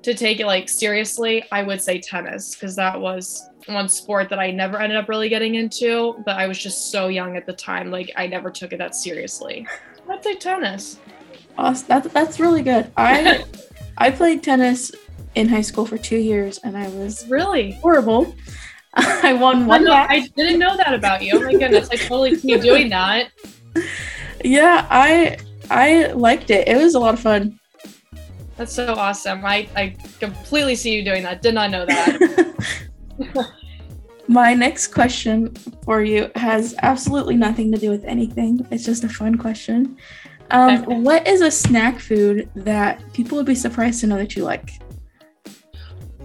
to 0.01 0.13
take 0.13 0.41
it 0.41 0.45
like 0.45 0.67
seriously, 0.67 1.43
I 1.53 1.63
would 1.63 1.81
say 1.81 2.01
tennis 2.01 2.53
because 2.53 2.75
that 2.75 2.99
was 2.99 3.47
one 3.67 3.87
sport 3.87 4.29
that 4.29 4.39
I 4.39 4.51
never 4.51 4.79
ended 4.81 4.97
up 4.97 5.07
really 5.07 5.29
getting 5.29 5.55
into, 5.55 6.21
but 6.25 6.35
I 6.35 6.47
was 6.47 6.57
just 6.57 6.91
so 6.91 7.07
young 7.07 7.37
at 7.37 7.45
the 7.45 7.53
time. 7.53 7.91
Like 7.91 8.11
I 8.17 8.27
never 8.27 8.51
took 8.51 8.73
it 8.73 8.77
that 8.79 8.93
seriously. 8.93 9.65
I'd 10.09 10.23
say 10.23 10.35
tennis. 10.35 10.99
Awesome. 11.57 11.87
That, 11.87 12.03
that's 12.13 12.39
really 12.39 12.61
good. 12.61 12.91
I 12.97 13.43
I 13.97 14.11
played 14.11 14.43
tennis 14.43 14.91
in 15.35 15.47
high 15.47 15.61
school 15.61 15.85
for 15.85 15.97
two 15.97 16.17
years, 16.17 16.59
and 16.63 16.77
I 16.77 16.87
was 16.89 17.27
really 17.27 17.73
horrible. 17.73 18.35
I 18.93 19.33
won 19.33 19.65
one. 19.65 19.87
I, 19.87 20.05
I 20.09 20.27
didn't 20.35 20.59
know 20.59 20.75
that 20.77 20.93
about 20.93 21.21
you. 21.23 21.33
Oh 21.35 21.39
my 21.43 21.53
goodness! 21.53 21.89
I 21.91 21.95
totally 21.95 22.37
you 22.43 22.59
doing 22.59 22.89
that. 22.89 23.29
Yeah, 24.43 24.85
I 24.91 25.39
I 25.71 26.11
liked 26.13 26.51
it. 26.51 26.67
It 26.67 26.77
was 26.77 26.93
a 26.93 26.99
lot 26.99 27.15
of 27.15 27.19
fun. 27.19 27.59
That's 28.55 28.71
so 28.71 28.93
awesome. 28.93 29.43
I 29.43 29.67
I 29.75 29.95
completely 30.19 30.75
see 30.75 30.93
you 30.95 31.03
doing 31.03 31.23
that. 31.23 31.41
Did 31.41 31.55
not 31.55 31.71
know 31.71 31.87
that. 31.87 32.53
My 34.27 34.53
next 34.53 34.87
question 34.87 35.55
for 35.83 36.01
you 36.01 36.29
has 36.35 36.75
absolutely 36.81 37.35
nothing 37.35 37.71
to 37.71 37.77
do 37.77 37.89
with 37.89 38.03
anything. 38.03 38.65
It's 38.71 38.83
just 38.83 39.03
a 39.03 39.09
fun 39.09 39.37
question. 39.37 39.97
Um, 40.51 40.83
okay. 40.83 40.99
What 40.99 41.27
is 41.27 41.41
a 41.41 41.51
snack 41.51 41.99
food 41.99 42.49
that 42.55 43.01
people 43.13 43.37
would 43.37 43.45
be 43.45 43.55
surprised 43.55 44.01
to 44.01 44.07
know 44.07 44.17
that 44.17 44.35
you 44.35 44.43
like? 44.43 44.71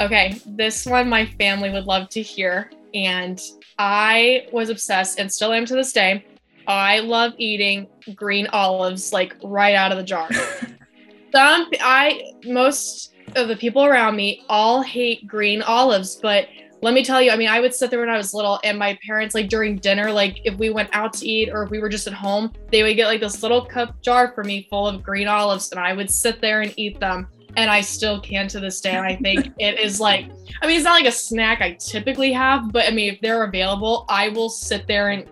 Okay, 0.00 0.40
this 0.46 0.86
one 0.86 1.08
my 1.08 1.26
family 1.26 1.70
would 1.70 1.84
love 1.84 2.08
to 2.10 2.22
hear. 2.22 2.70
And 2.94 3.40
I 3.78 4.48
was 4.52 4.68
obsessed 4.68 5.18
and 5.18 5.32
still 5.32 5.52
am 5.52 5.64
to 5.66 5.74
this 5.74 5.92
day. 5.92 6.24
I 6.66 7.00
love 7.00 7.32
eating 7.38 7.88
green 8.14 8.46
olives 8.48 9.12
like 9.12 9.36
right 9.42 9.74
out 9.74 9.92
of 9.92 9.98
the 9.98 10.04
jar. 10.04 10.28
Some 11.32 11.68
I 11.80 12.32
most 12.44 13.14
of 13.34 13.48
the 13.48 13.56
people 13.56 13.84
around 13.84 14.16
me 14.16 14.44
all 14.48 14.82
hate 14.82 15.26
green 15.26 15.62
olives, 15.62 16.16
but 16.16 16.46
let 16.82 16.94
me 16.94 17.04
tell 17.04 17.22
you, 17.22 17.30
I 17.30 17.36
mean, 17.36 17.48
I 17.48 17.60
would 17.60 17.72
sit 17.72 17.90
there 17.90 18.00
when 18.00 18.10
I 18.10 18.16
was 18.16 18.34
little, 18.34 18.58
and 18.64 18.76
my 18.76 18.98
parents, 19.06 19.36
like 19.36 19.48
during 19.48 19.76
dinner, 19.76 20.10
like 20.10 20.40
if 20.44 20.58
we 20.58 20.70
went 20.70 20.90
out 20.92 21.12
to 21.14 21.28
eat 21.28 21.48
or 21.48 21.62
if 21.62 21.70
we 21.70 21.78
were 21.78 21.88
just 21.88 22.08
at 22.08 22.12
home, 22.12 22.52
they 22.72 22.82
would 22.82 22.96
get 22.96 23.06
like 23.06 23.20
this 23.20 23.40
little 23.40 23.64
cup 23.64 24.02
jar 24.02 24.32
for 24.34 24.42
me 24.42 24.66
full 24.68 24.88
of 24.88 25.00
green 25.00 25.28
olives, 25.28 25.70
and 25.70 25.78
I 25.78 25.92
would 25.92 26.10
sit 26.10 26.40
there 26.40 26.60
and 26.60 26.74
eat 26.76 26.98
them. 26.98 27.28
And 27.54 27.70
I 27.70 27.82
still 27.82 28.18
can 28.18 28.48
to 28.48 28.60
this 28.60 28.80
day. 28.80 28.92
And 28.92 29.06
I 29.06 29.14
think 29.14 29.52
it 29.58 29.78
is 29.78 30.00
like, 30.00 30.24
I 30.62 30.66
mean, 30.66 30.76
it's 30.76 30.84
not 30.84 30.94
like 30.94 31.06
a 31.06 31.12
snack 31.12 31.60
I 31.60 31.72
typically 31.72 32.32
have, 32.32 32.72
but 32.72 32.88
I 32.88 32.90
mean, 32.90 33.12
if 33.12 33.20
they're 33.20 33.44
available, 33.44 34.06
I 34.08 34.30
will 34.30 34.48
sit 34.48 34.86
there 34.86 35.10
and 35.10 35.28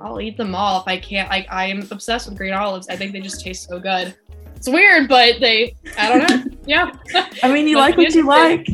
I'll 0.00 0.20
eat 0.20 0.36
them 0.36 0.54
all 0.54 0.80
if 0.80 0.88
I 0.88 0.98
can't. 0.98 1.28
Like, 1.28 1.46
I 1.50 1.66
am 1.66 1.86
obsessed 1.90 2.28
with 2.28 2.38
green 2.38 2.54
olives. 2.54 2.88
I 2.88 2.96
think 2.96 3.12
they 3.12 3.20
just 3.20 3.40
taste 3.40 3.68
so 3.68 3.78
good. 3.78 4.16
It's 4.58 4.68
weird, 4.68 5.08
but 5.08 5.38
they, 5.38 5.76
I 5.96 6.08
don't 6.08 6.28
know. 6.28 6.54
Yeah. 6.68 6.90
I 7.42 7.50
mean, 7.50 7.66
you 7.66 7.78
like 7.78 7.96
what 7.96 8.12
you 8.14 8.26
like. 8.26 8.66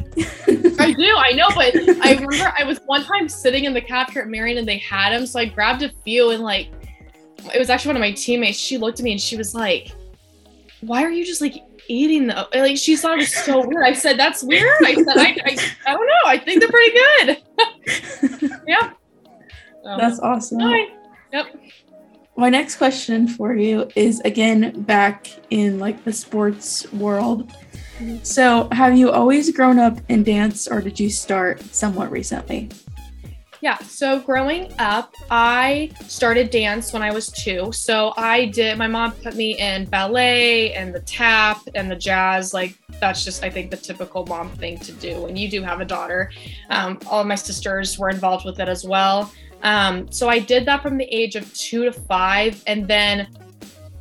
I 0.80 0.92
do, 0.92 1.14
I 1.16 1.30
know, 1.36 1.48
but 1.54 1.76
I 2.04 2.14
remember 2.14 2.52
I 2.58 2.64
was 2.64 2.80
one 2.86 3.04
time 3.04 3.28
sitting 3.28 3.66
in 3.66 3.72
the 3.72 3.80
cafeteria 3.80 4.24
at 4.26 4.30
Marian 4.32 4.58
and 4.58 4.66
they 4.66 4.78
had 4.78 5.10
them, 5.10 5.26
so 5.26 5.38
I 5.38 5.44
grabbed 5.44 5.84
a 5.84 5.92
few 6.02 6.30
and 6.30 6.42
like 6.42 6.70
it 7.54 7.58
was 7.58 7.70
actually 7.70 7.90
one 7.90 7.96
of 7.96 8.00
my 8.00 8.10
teammates. 8.10 8.58
She 8.58 8.78
looked 8.78 8.98
at 8.98 9.04
me 9.04 9.12
and 9.12 9.20
she 9.20 9.36
was 9.36 9.54
like, 9.54 9.92
"Why 10.80 11.04
are 11.04 11.10
you 11.10 11.24
just 11.24 11.40
like 11.40 11.54
eating 11.86 12.26
them?" 12.26 12.46
Like 12.52 12.78
she 12.78 12.96
thought 12.96 13.12
it 13.12 13.18
was 13.18 13.32
so 13.32 13.64
weird. 13.64 13.84
I 13.84 13.92
said, 13.92 14.18
"That's 14.18 14.42
weird." 14.42 14.72
I 14.84 14.94
said, 14.94 15.16
"I, 15.16 15.36
I, 15.44 15.56
I 15.86 15.92
don't 15.92 16.06
know. 16.06 16.22
I 16.26 16.38
think 16.38 16.60
they're 16.60 16.70
pretty 16.70 16.98
good." 18.40 18.50
yeah. 18.66 18.90
That's 19.84 20.18
awesome. 20.18 20.58
Bye. 20.58 20.88
Yep. 21.32 21.46
My 22.36 22.48
next 22.48 22.76
question 22.76 23.28
for 23.28 23.54
you 23.54 23.88
is 23.94 24.20
again 24.20 24.82
back 24.82 25.28
in 25.50 25.78
like 25.78 26.02
the 26.04 26.12
sports 26.12 26.90
world. 26.92 27.52
So, 28.24 28.68
have 28.72 28.98
you 28.98 29.12
always 29.12 29.54
grown 29.54 29.78
up 29.78 29.98
in 30.08 30.24
dance 30.24 30.66
or 30.66 30.80
did 30.80 30.98
you 30.98 31.10
start 31.10 31.62
somewhat 31.72 32.10
recently? 32.10 32.70
Yeah, 33.64 33.78
so 33.78 34.20
growing 34.20 34.70
up, 34.78 35.14
I 35.30 35.90
started 36.06 36.50
dance 36.50 36.92
when 36.92 37.00
I 37.00 37.10
was 37.12 37.28
two. 37.28 37.72
So 37.72 38.12
I 38.14 38.44
did, 38.44 38.76
my 38.76 38.86
mom 38.86 39.12
put 39.12 39.36
me 39.36 39.58
in 39.58 39.86
ballet 39.86 40.74
and 40.74 40.94
the 40.94 41.00
tap 41.00 41.62
and 41.74 41.90
the 41.90 41.96
jazz. 41.96 42.52
Like, 42.52 42.76
that's 43.00 43.24
just, 43.24 43.42
I 43.42 43.48
think, 43.48 43.70
the 43.70 43.78
typical 43.78 44.26
mom 44.26 44.50
thing 44.50 44.76
to 44.80 44.92
do 44.92 45.22
when 45.22 45.34
you 45.34 45.48
do 45.48 45.62
have 45.62 45.80
a 45.80 45.86
daughter. 45.86 46.30
Um, 46.68 46.98
all 47.06 47.22
of 47.22 47.26
my 47.26 47.36
sisters 47.36 47.98
were 47.98 48.10
involved 48.10 48.44
with 48.44 48.60
it 48.60 48.68
as 48.68 48.84
well. 48.84 49.32
Um, 49.64 50.12
so 50.12 50.28
I 50.28 50.38
did 50.38 50.66
that 50.66 50.82
from 50.82 50.98
the 50.98 51.06
age 51.06 51.34
of 51.34 51.52
two 51.54 51.84
to 51.84 51.92
five. 51.92 52.62
And 52.66 52.86
then 52.86 53.28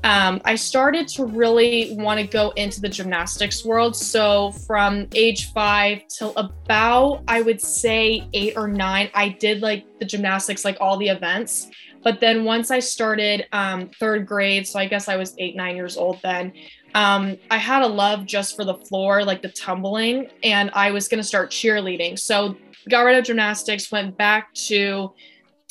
um, 0.03 0.41
I 0.43 0.55
started 0.55 1.07
to 1.09 1.25
really 1.25 1.95
want 1.97 2.19
to 2.19 2.27
go 2.27 2.49
into 2.51 2.81
the 2.81 2.89
gymnastics 2.89 3.63
world. 3.63 3.95
So 3.95 4.51
from 4.51 5.07
age 5.15 5.53
five 5.53 6.01
till 6.09 6.33
about, 6.35 7.23
I 7.27 7.41
would 7.41 7.61
say 7.61 8.27
eight 8.33 8.57
or 8.57 8.67
nine, 8.67 9.09
I 9.13 9.29
did 9.29 9.61
like 9.61 9.85
the 9.99 10.05
gymnastics, 10.05 10.65
like 10.65 10.77
all 10.81 10.97
the 10.97 11.07
events. 11.07 11.71
But 12.03 12.19
then 12.19 12.43
once 12.43 12.69
I 12.69 12.79
started 12.79 13.47
um, 13.53 13.89
third 13.97 14.27
grade, 14.27 14.67
so 14.67 14.77
I 14.77 14.87
guess 14.87 15.07
I 15.07 15.15
was 15.15 15.33
eight, 15.37 15.55
nine 15.55 15.77
years 15.77 15.95
old 15.95 16.19
then, 16.21 16.51
um, 16.95 17.37
I 17.49 17.57
had 17.57 17.81
a 17.81 17.87
love 17.87 18.25
just 18.25 18.57
for 18.57 18.65
the 18.65 18.75
floor, 18.75 19.23
like 19.23 19.41
the 19.41 19.49
tumbling, 19.49 20.27
and 20.43 20.69
I 20.73 20.91
was 20.91 21.07
going 21.07 21.21
to 21.21 21.27
start 21.27 21.49
cheerleading. 21.49 22.19
So 22.19 22.57
got 22.89 23.03
rid 23.03 23.17
of 23.17 23.23
gymnastics, 23.23 23.89
went 23.89 24.17
back 24.17 24.53
to 24.53 25.13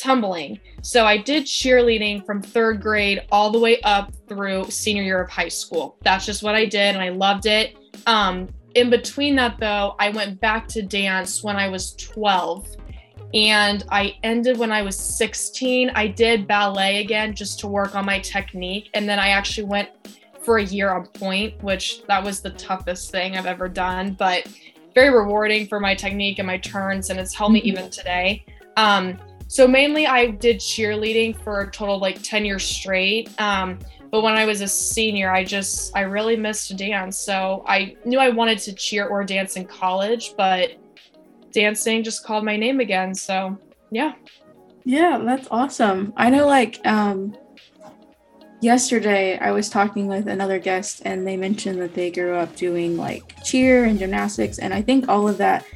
tumbling. 0.03 0.59
So 0.83 1.07
I 1.07 1.17
did 1.17 1.45
cheerleading 1.45 2.27
from 2.27 2.43
third 2.43 2.83
grade 2.83 3.23
all 3.31 3.51
the 3.51 3.59
way 3.61 3.81
up 3.83 4.13
through 4.29 4.65
senior 4.65 5.03
year 5.03 5.23
of 5.23 5.31
high 5.31 5.49
school. 5.49 5.97
That's 6.03 6.27
just 6.27 6.43
what 6.43 6.55
I 6.55 6.65
did, 6.65 6.95
and 6.95 7.03
I 7.03 7.11
loved 7.11 7.47
it. 7.47 7.77
Um, 8.07 8.49
in 8.75 8.91
between 8.91 9.37
that, 9.37 9.59
though, 9.59 9.95
I 9.99 10.11
went 10.11 10.41
back 10.41 10.67
to 10.69 10.83
dance 10.83 11.45
when 11.45 11.57
I 11.57 11.69
was 11.69 11.95
12 11.95 12.77
and 13.35 13.85
I 13.91 14.17
ended 14.23 14.59
when 14.59 14.73
I 14.73 14.83
was 14.83 14.99
16. 14.99 15.91
I 15.95 16.07
did 16.07 16.47
ballet 16.47 17.01
again 17.01 17.35
just 17.35 17.61
to 17.61 17.69
work 17.69 17.95
on 17.95 18.05
my 18.05 18.19
technique. 18.19 18.91
And 18.95 19.09
then 19.09 19.19
I 19.19 19.29
actually 19.29 19.67
went 19.67 19.91
for 20.43 20.59
a 20.59 20.65
year 20.65 20.91
on 20.91 21.07
point, 21.07 21.63
which 21.63 22.05
that 22.07 22.23
was 22.23 22.41
the 22.41 22.51
toughest 22.51 23.11
thing 23.11 23.37
I've 23.37 23.47
ever 23.47 23.69
done, 23.69 24.15
but 24.15 24.47
very 24.95 25.11
rewarding 25.11 25.67
for 25.67 25.81
my 25.81 25.95
technique 25.95 26.39
and 26.39 26.47
my 26.47 26.59
turns. 26.59 27.11
And 27.11 27.21
it's 27.21 27.35
helped 27.35 27.53
me 27.53 27.61
mm-hmm. 27.61 27.69
even 27.69 27.91
today. 27.91 28.45
Um, 28.77 29.19
so 29.53 29.69
mainly 29.69 30.07
I 30.07 30.29
did 30.29 30.61
cheerleading 30.61 31.37
for 31.37 31.61
a 31.61 31.71
total 31.71 31.99
like 31.99 32.23
10 32.23 32.47
years 32.47 32.65
straight. 32.65 33.39
Um, 33.39 33.79
but 34.11 34.23
when 34.23 34.33
I 34.33 34.47
was 34.47 34.63
a 34.63 34.67
senior, 34.67 35.31
I 35.31 35.45
just 35.45 35.95
I 35.95 36.01
really 36.05 36.37
missed 36.37 36.75
dance. 36.79 37.19
So 37.19 37.63
I 37.69 37.95
knew 38.07 38.19
I 38.19 38.31
wanted 38.31 38.61
to 38.61 38.73
cheer 38.73 39.07
or 39.07 39.23
dance 39.25 39.57
in 39.57 39.67
college, 39.67 40.33
but 40.39 40.71
dancing 41.53 42.03
just 42.03 42.25
called 42.25 42.47
my 42.47 42.57
name 42.57 42.81
again. 42.81 43.15
So 43.15 43.59
yeah. 43.91 44.15
Yeah, 44.87 45.21
that's 45.23 45.49
awesome. 45.51 46.15
I 46.17 46.31
know 46.31 46.47
like 46.47 46.81
um 46.87 47.37
yesterday 48.63 49.39
I 49.39 49.51
was 49.51 49.69
talking 49.69 50.07
with 50.07 50.29
another 50.29 50.61
guest 50.61 51.03
and 51.05 51.27
they 51.27 51.37
mentioned 51.37 51.79
that 51.83 51.93
they 51.93 52.11
grew 52.11 52.37
up 52.37 52.57
doing 52.57 52.97
like 52.97 53.35
cheer 53.45 53.85
and 53.85 53.99
gymnastics 53.99 54.59
and 54.59 54.73
I 54.73 54.81
think 54.81 55.11
all 55.11 55.29
of 55.29 55.37
that 55.37 55.67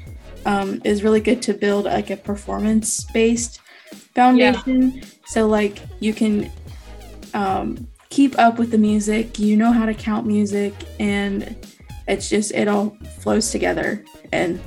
um, 0.47 0.81
is 0.85 1.03
really 1.03 1.21
good 1.21 1.43
to 1.43 1.53
build 1.53 1.85
like 1.85 2.09
a 2.09 2.17
performance 2.17 3.05
based 3.05 3.61
foundation. 4.17 4.91
Yeah. 4.91 5.05
So 5.27 5.47
like 5.47 5.79
you 6.01 6.13
can 6.13 6.51
um, 7.35 7.87
keep 8.09 8.37
up 8.39 8.59
with 8.59 8.71
the 8.71 8.79
music, 8.79 9.39
you 9.39 9.57
know 9.57 9.71
how 9.71 9.87
to 9.87 9.95
count 9.95 10.27
music, 10.27 10.75
and 10.99 11.55
it's 12.09 12.29
just 12.29 12.53
it 12.53 12.67
all 12.67 12.97
flows 13.21 13.51
together. 13.51 14.05
And 14.33 14.61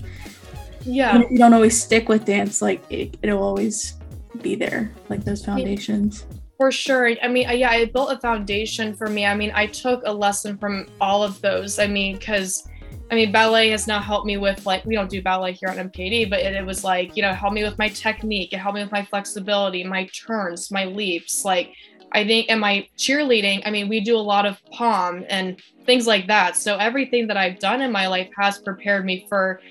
yeah, 0.86 1.24
you 1.30 1.38
don't 1.38 1.54
always 1.54 1.82
stick 1.82 2.08
with 2.08 2.24
dance, 2.24 2.62
like 2.62 2.82
it, 2.90 3.18
it'll 3.22 3.44
always 3.44 3.96
be 4.42 4.56
there, 4.56 4.94
like 5.10 5.26
those 5.26 5.44
foundations. 5.44 6.26
For 6.58 6.72
sure. 6.72 7.16
I 7.24 7.28
mean, 7.30 7.48
yeah, 7.58 7.70
I 7.70 7.86
built 7.86 8.12
a 8.12 8.20
foundation 8.20 8.94
for 8.94 9.08
me. 9.08 9.26
I 9.26 9.34
mean, 9.34 9.52
I 9.56 9.66
took 9.66 10.02
a 10.06 10.12
lesson 10.12 10.58
from 10.58 10.88
all 11.00 11.24
of 11.24 11.40
those. 11.42 11.80
I 11.80 11.88
mean, 11.88 12.18
because 12.18 12.68
I 13.12 13.16
mean, 13.16 13.32
ballet 13.32 13.70
has 13.70 13.88
now 13.88 14.00
helped 14.00 14.28
me 14.28 14.38
with 14.38 14.66
like 14.66 14.86
we 14.86 14.96
don't 14.96 15.10
do 15.10 15.22
ballet 15.22 15.54
here 15.54 15.70
on 15.70 15.78
MKD, 15.78 16.30
but 16.30 16.40
it, 16.40 16.54
it, 16.54 16.66
was 16.66 16.84
like 16.84 17.16
you 17.16 17.24
know 17.24 17.34
help 17.34 17.54
me 17.54 17.64
with 17.64 17.78
my 17.78 17.90
technique, 17.90 18.54
it 18.54 18.58
helped 18.58 18.76
me 18.76 18.84
with 18.84 18.92
my 18.92 19.04
flexibility, 19.04 19.84
my 19.84 20.06
turns, 20.08 20.70
my 20.72 20.86
leaps. 20.86 21.44
Like 21.44 21.74
I 22.12 22.26
think, 22.26 22.48
and 22.50 22.60
my 22.60 22.88
cheerleading. 22.98 23.62
I 23.66 23.72
mean, 23.72 23.90
we 23.90 24.00
do 24.00 24.16
a 24.16 24.18
lot 24.18 24.46
of 24.46 24.60
pom 24.72 25.26
and 25.30 25.60
things 25.86 26.08
like 26.08 26.28
that. 26.28 26.56
So 26.56 26.78
everything 26.78 27.28
that 27.28 27.38
I've 27.38 27.60
done 27.60 27.82
in 27.82 27.92
my 27.92 28.08
life 28.08 28.30
has 28.38 28.60
prepared 28.60 29.06
me 29.06 29.26
for 29.28 29.62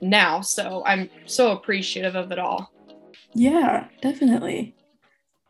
now. 0.00 0.40
So 0.40 0.82
I'm 0.86 1.08
so 1.26 1.52
appreciative 1.52 2.14
of 2.14 2.32
it 2.32 2.38
all. 2.38 2.72
Yeah, 3.34 3.88
definitely. 4.00 4.74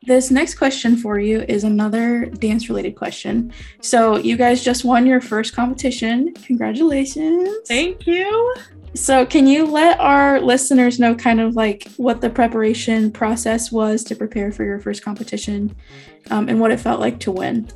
This 0.07 0.31
next 0.31 0.57
question 0.57 0.97
for 0.97 1.19
you 1.19 1.43
is 1.49 1.65
another 1.65 2.27
dance 2.27 2.69
related 2.69 2.95
question. 2.95 3.53
So, 3.81 4.17
you 4.17 4.37
guys 4.37 4.63
just 4.63 4.85
won 4.85 5.07
your 5.07 5.21
first 5.21 5.55
competition. 5.55 6.35
Congratulations. 6.35 7.49
Thank 7.67 8.07
you. 8.07 8.55
So, 8.95 9.25
can 9.25 9.47
you 9.47 9.65
let 9.65 9.99
our 10.01 10.41
listeners 10.41 11.01
know 11.01 11.15
kind 11.15 11.41
of 11.41 11.57
like 11.57 11.89
what 11.97 12.21
the 12.21 12.29
preparation 12.29 13.11
process 13.13 13.73
was 13.73 14.05
to 14.05 14.15
prepare 14.15 14.53
for 14.53 14.65
your 14.65 14.79
first 14.79 15.03
competition 15.03 15.75
um, 16.31 16.49
and 16.49 16.61
what 16.61 16.71
it 16.71 16.81
felt 16.81 17.01
like 17.01 17.19
to 17.21 17.31
win? 17.31 17.69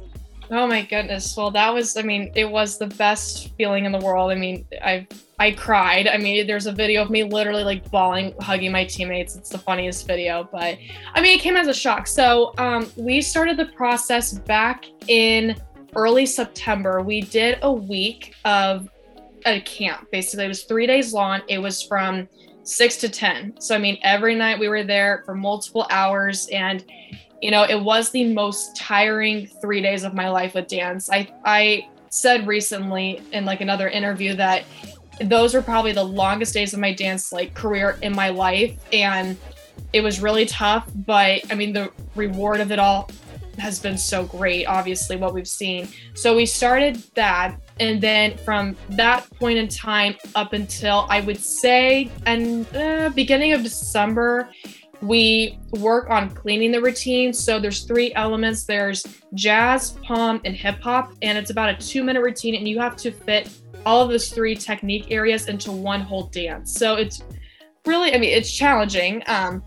Oh 0.51 0.67
my 0.67 0.83
goodness. 0.83 1.37
Well, 1.37 1.51
that 1.53 1.73
was, 1.73 1.97
I 1.97 2.03
mean, 2.03 2.31
it 2.35 2.51
was 2.51 2.79
the 2.79 2.87
best 2.87 3.55
feeling 3.57 3.85
in 3.85 3.93
the 3.93 3.99
world. 3.99 4.31
I 4.31 4.35
mean, 4.35 4.67
I 4.83 5.07
I 5.39 5.53
cried. 5.53 6.09
I 6.09 6.17
mean, 6.17 6.47
there's 6.47 6.67
a 6.67 6.73
video 6.73 7.03
of 7.03 7.11
me 7.11 7.23
literally 7.23 7.63
like 7.63 7.89
bawling, 7.91 8.35
hugging 8.41 8.73
my 8.73 8.85
teammates. 8.85 9.37
It's 9.37 9.51
the 9.51 9.59
funniest 9.59 10.07
video, 10.07 10.49
but 10.51 10.79
I 11.15 11.21
mean, 11.21 11.39
it 11.39 11.41
came 11.41 11.57
as 11.57 11.69
a 11.69 11.75
shock. 11.75 12.07
So, 12.09 12.55
um, 12.59 12.91
we 12.97 13.21
started 13.21 13.57
the 13.57 13.67
process 13.67 14.33
back 14.33 14.87
in 15.07 15.57
early 15.95 16.27
September. 16.27 17.03
We 17.03 17.21
did 17.21 17.59
a 17.63 17.73
week 17.73 18.35
of 18.45 18.89
a 19.47 19.61
camp. 19.61 20.11
Basically, 20.11 20.45
it 20.45 20.49
was 20.49 20.65
3 20.65 20.87
days 20.87 21.13
long. 21.13 21.43
It 21.49 21.59
was 21.59 21.83
from 21.83 22.29
6 22.65 22.97
to 22.97 23.09
10. 23.09 23.61
So, 23.61 23.77
I 23.77 23.79
mean, 23.79 23.99
every 24.03 24.35
night 24.35 24.59
we 24.59 24.69
were 24.69 24.83
there 24.83 25.23
for 25.25 25.35
multiple 25.35 25.87
hours 25.91 26.49
and 26.49 26.85
you 27.41 27.53
know, 27.53 27.63
it 27.63 27.81
was 27.81 28.11
the 28.11 28.33
most 28.33 28.75
tiring 28.77 29.47
three 29.47 29.81
days 29.81 30.03
of 30.03 30.13
my 30.13 30.29
life 30.29 30.55
with 30.55 30.67
dance. 30.67 31.09
I 31.09 31.33
I 31.45 31.89
said 32.11 32.47
recently 32.47 33.23
in 33.33 33.45
like 33.45 33.61
another 33.61 33.89
interview 33.89 34.35
that 34.35 34.65
those 35.23 35.55
were 35.55 35.63
probably 35.63 35.93
the 35.93 36.03
longest 36.03 36.55
days 36.55 36.73
of 36.73 36.81
my 36.81 36.93
dance 36.93 37.33
like 37.33 37.55
career 37.55 37.99
in 38.03 38.15
my 38.15 38.29
life 38.29 38.79
and 38.93 39.37
it 39.93 40.01
was 40.01 40.21
really 40.21 40.47
tough 40.47 40.89
but 40.95 41.41
i 41.51 41.55
mean 41.55 41.73
the 41.73 41.91
reward 42.15 42.61
of 42.61 42.71
it 42.71 42.79
all 42.79 43.11
has 43.59 43.81
been 43.81 43.99
so 43.99 44.25
great 44.25 44.67
obviously 44.67 45.17
what 45.17 45.35
we've 45.35 45.49
seen 45.49 45.89
so 46.15 46.37
we 46.37 46.47
started 46.47 46.97
that 47.15 47.57
and 47.81 48.01
then 48.01 48.37
from 48.39 48.77
that 48.91 49.29
point 49.39 49.59
in 49.59 49.67
time 49.67 50.15
up 50.37 50.53
until 50.53 51.07
i 51.11 51.21
would 51.21 51.39
say 51.39 52.09
and 52.27 52.67
uh, 52.77 53.11
beginning 53.15 53.53
of 53.53 53.63
december 53.63 54.49
we 55.01 55.59
work 55.73 56.11
on 56.11 56.31
cleaning 56.31 56.73
the 56.73 56.81
routine. 56.81 57.33
So 57.33 57.61
there's 57.61 57.85
three 57.85 58.13
elements. 58.15 58.65
There's 58.65 59.05
jazz, 59.35 59.93
pom, 60.03 60.41
and 60.45 60.57
hip 60.57 60.81
hop, 60.83 61.13
and 61.23 61.39
it's 61.39 61.51
about 61.51 61.71
a 61.71 61.77
two 61.77 62.03
minute 62.03 62.23
routine, 62.23 62.55
and 62.55 62.67
you 62.67 62.81
have 62.81 62.97
to 62.97 63.11
fit 63.11 63.49
all 63.87 64.03
of 64.03 64.11
those 64.11 64.29
three 64.29 64.55
technique 64.55 65.11
areas 65.11 65.49
into 65.49 65.73
one 65.73 66.01
whole 66.01 66.25
dance. 66.25 66.75
So 66.75 66.95
it's 66.95 67.23
really, 67.87 68.15
I 68.15 68.19
mean, 68.19 68.31
it's 68.31 68.53
challenging. 68.53 69.23
Um, 69.27 69.63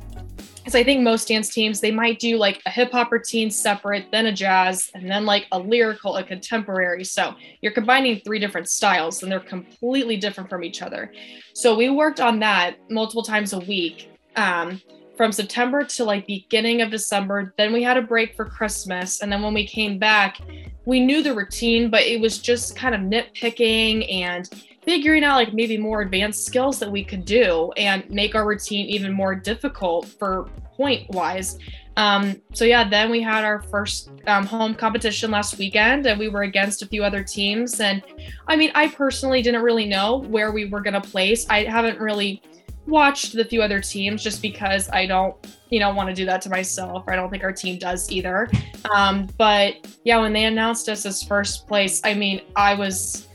because 0.57 0.75
I 0.75 0.83
think 0.83 1.01
most 1.01 1.27
dance 1.27 1.49
teams 1.49 1.79
they 1.79 1.89
might 1.89 2.19
do 2.19 2.37
like 2.37 2.61
a 2.67 2.69
hip 2.69 2.91
hop 2.91 3.11
routine 3.11 3.49
separate, 3.49 4.11
then 4.11 4.27
a 4.27 4.31
jazz, 4.31 4.91
and 4.93 5.09
then 5.09 5.25
like 5.25 5.47
a 5.51 5.57
lyrical, 5.57 6.17
a 6.17 6.23
contemporary. 6.23 7.03
So 7.03 7.33
you're 7.61 7.71
combining 7.71 8.19
three 8.19 8.37
different 8.37 8.69
styles, 8.69 9.23
and 9.23 9.31
they're 9.31 9.39
completely 9.39 10.17
different 10.17 10.51
from 10.51 10.63
each 10.63 10.83
other. 10.83 11.11
So 11.55 11.75
we 11.75 11.89
worked 11.89 12.19
on 12.19 12.39
that 12.39 12.75
multiple 12.91 13.23
times 13.23 13.53
a 13.53 13.59
week. 13.59 14.11
Um, 14.35 14.79
from 15.21 15.31
September 15.31 15.83
to 15.83 16.03
like 16.03 16.25
beginning 16.25 16.81
of 16.81 16.89
December. 16.89 17.53
Then 17.55 17.71
we 17.71 17.83
had 17.83 17.95
a 17.95 18.01
break 18.01 18.35
for 18.35 18.43
Christmas. 18.43 19.21
And 19.21 19.31
then 19.31 19.43
when 19.43 19.53
we 19.53 19.67
came 19.67 19.99
back, 19.99 20.39
we 20.85 20.99
knew 20.99 21.21
the 21.21 21.35
routine, 21.35 21.91
but 21.91 22.01
it 22.01 22.19
was 22.19 22.39
just 22.39 22.75
kind 22.75 22.95
of 22.95 23.01
nitpicking 23.01 24.11
and 24.11 24.49
figuring 24.81 25.23
out 25.23 25.35
like 25.35 25.53
maybe 25.53 25.77
more 25.77 26.01
advanced 26.01 26.43
skills 26.43 26.79
that 26.79 26.91
we 26.91 27.03
could 27.03 27.23
do 27.23 27.71
and 27.77 28.09
make 28.09 28.33
our 28.33 28.47
routine 28.47 28.87
even 28.87 29.13
more 29.13 29.35
difficult 29.35 30.07
for 30.07 30.49
point 30.75 31.07
wise. 31.11 31.59
Um, 31.97 32.41
so 32.53 32.65
yeah, 32.65 32.89
then 32.89 33.11
we 33.11 33.21
had 33.21 33.43
our 33.43 33.61
first 33.61 34.09
um, 34.25 34.47
home 34.47 34.73
competition 34.73 35.29
last 35.29 35.59
weekend, 35.59 36.07
and 36.07 36.17
we 36.17 36.29
were 36.29 36.41
against 36.41 36.81
a 36.81 36.87
few 36.87 37.03
other 37.03 37.23
teams. 37.23 37.79
And 37.79 38.01
I 38.47 38.55
mean, 38.55 38.71
I 38.73 38.87
personally 38.87 39.43
didn't 39.43 39.61
really 39.61 39.85
know 39.85 40.17
where 40.17 40.51
we 40.51 40.65
were 40.65 40.81
gonna 40.81 40.99
place. 40.99 41.45
I 41.47 41.65
haven't 41.65 41.99
really 41.99 42.41
watched 42.87 43.33
the 43.33 43.45
few 43.45 43.61
other 43.61 43.79
teams 43.79 44.23
just 44.23 44.41
because 44.41 44.89
I 44.89 45.05
don't, 45.05 45.35
you 45.69 45.79
know, 45.79 45.93
want 45.93 46.09
to 46.09 46.15
do 46.15 46.25
that 46.25 46.41
to 46.43 46.49
myself. 46.49 47.05
I 47.07 47.15
don't 47.15 47.29
think 47.29 47.43
our 47.43 47.53
team 47.53 47.77
does 47.77 48.11
either. 48.11 48.49
Um, 48.93 49.27
but 49.37 49.75
yeah, 50.03 50.19
when 50.19 50.33
they 50.33 50.45
announced 50.45 50.89
us 50.89 51.05
as 51.05 51.23
first 51.23 51.67
place, 51.67 52.01
I 52.03 52.13
mean, 52.13 52.41
I 52.55 52.73
was 52.73 53.27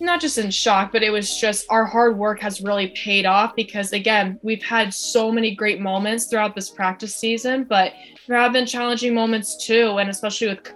not 0.00 0.20
just 0.20 0.38
in 0.38 0.50
shock, 0.50 0.92
but 0.92 1.02
it 1.02 1.10
was 1.10 1.38
just 1.38 1.66
our 1.70 1.84
hard 1.84 2.16
work 2.16 2.40
has 2.40 2.60
really 2.60 2.88
paid 2.88 3.24
off 3.24 3.54
because 3.54 3.92
again, 3.92 4.38
we've 4.42 4.62
had 4.62 4.92
so 4.92 5.30
many 5.30 5.54
great 5.54 5.80
moments 5.80 6.26
throughout 6.26 6.54
this 6.54 6.70
practice 6.70 7.14
season, 7.14 7.64
but 7.64 7.92
there 8.26 8.36
have 8.36 8.52
been 8.52 8.66
challenging 8.66 9.14
moments 9.14 9.64
too, 9.64 9.98
and 9.98 10.10
especially 10.10 10.48
with 10.48 10.72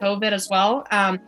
COVID 0.00 0.32
as 0.32 0.48
well. 0.48 0.86
Um, 0.90 1.20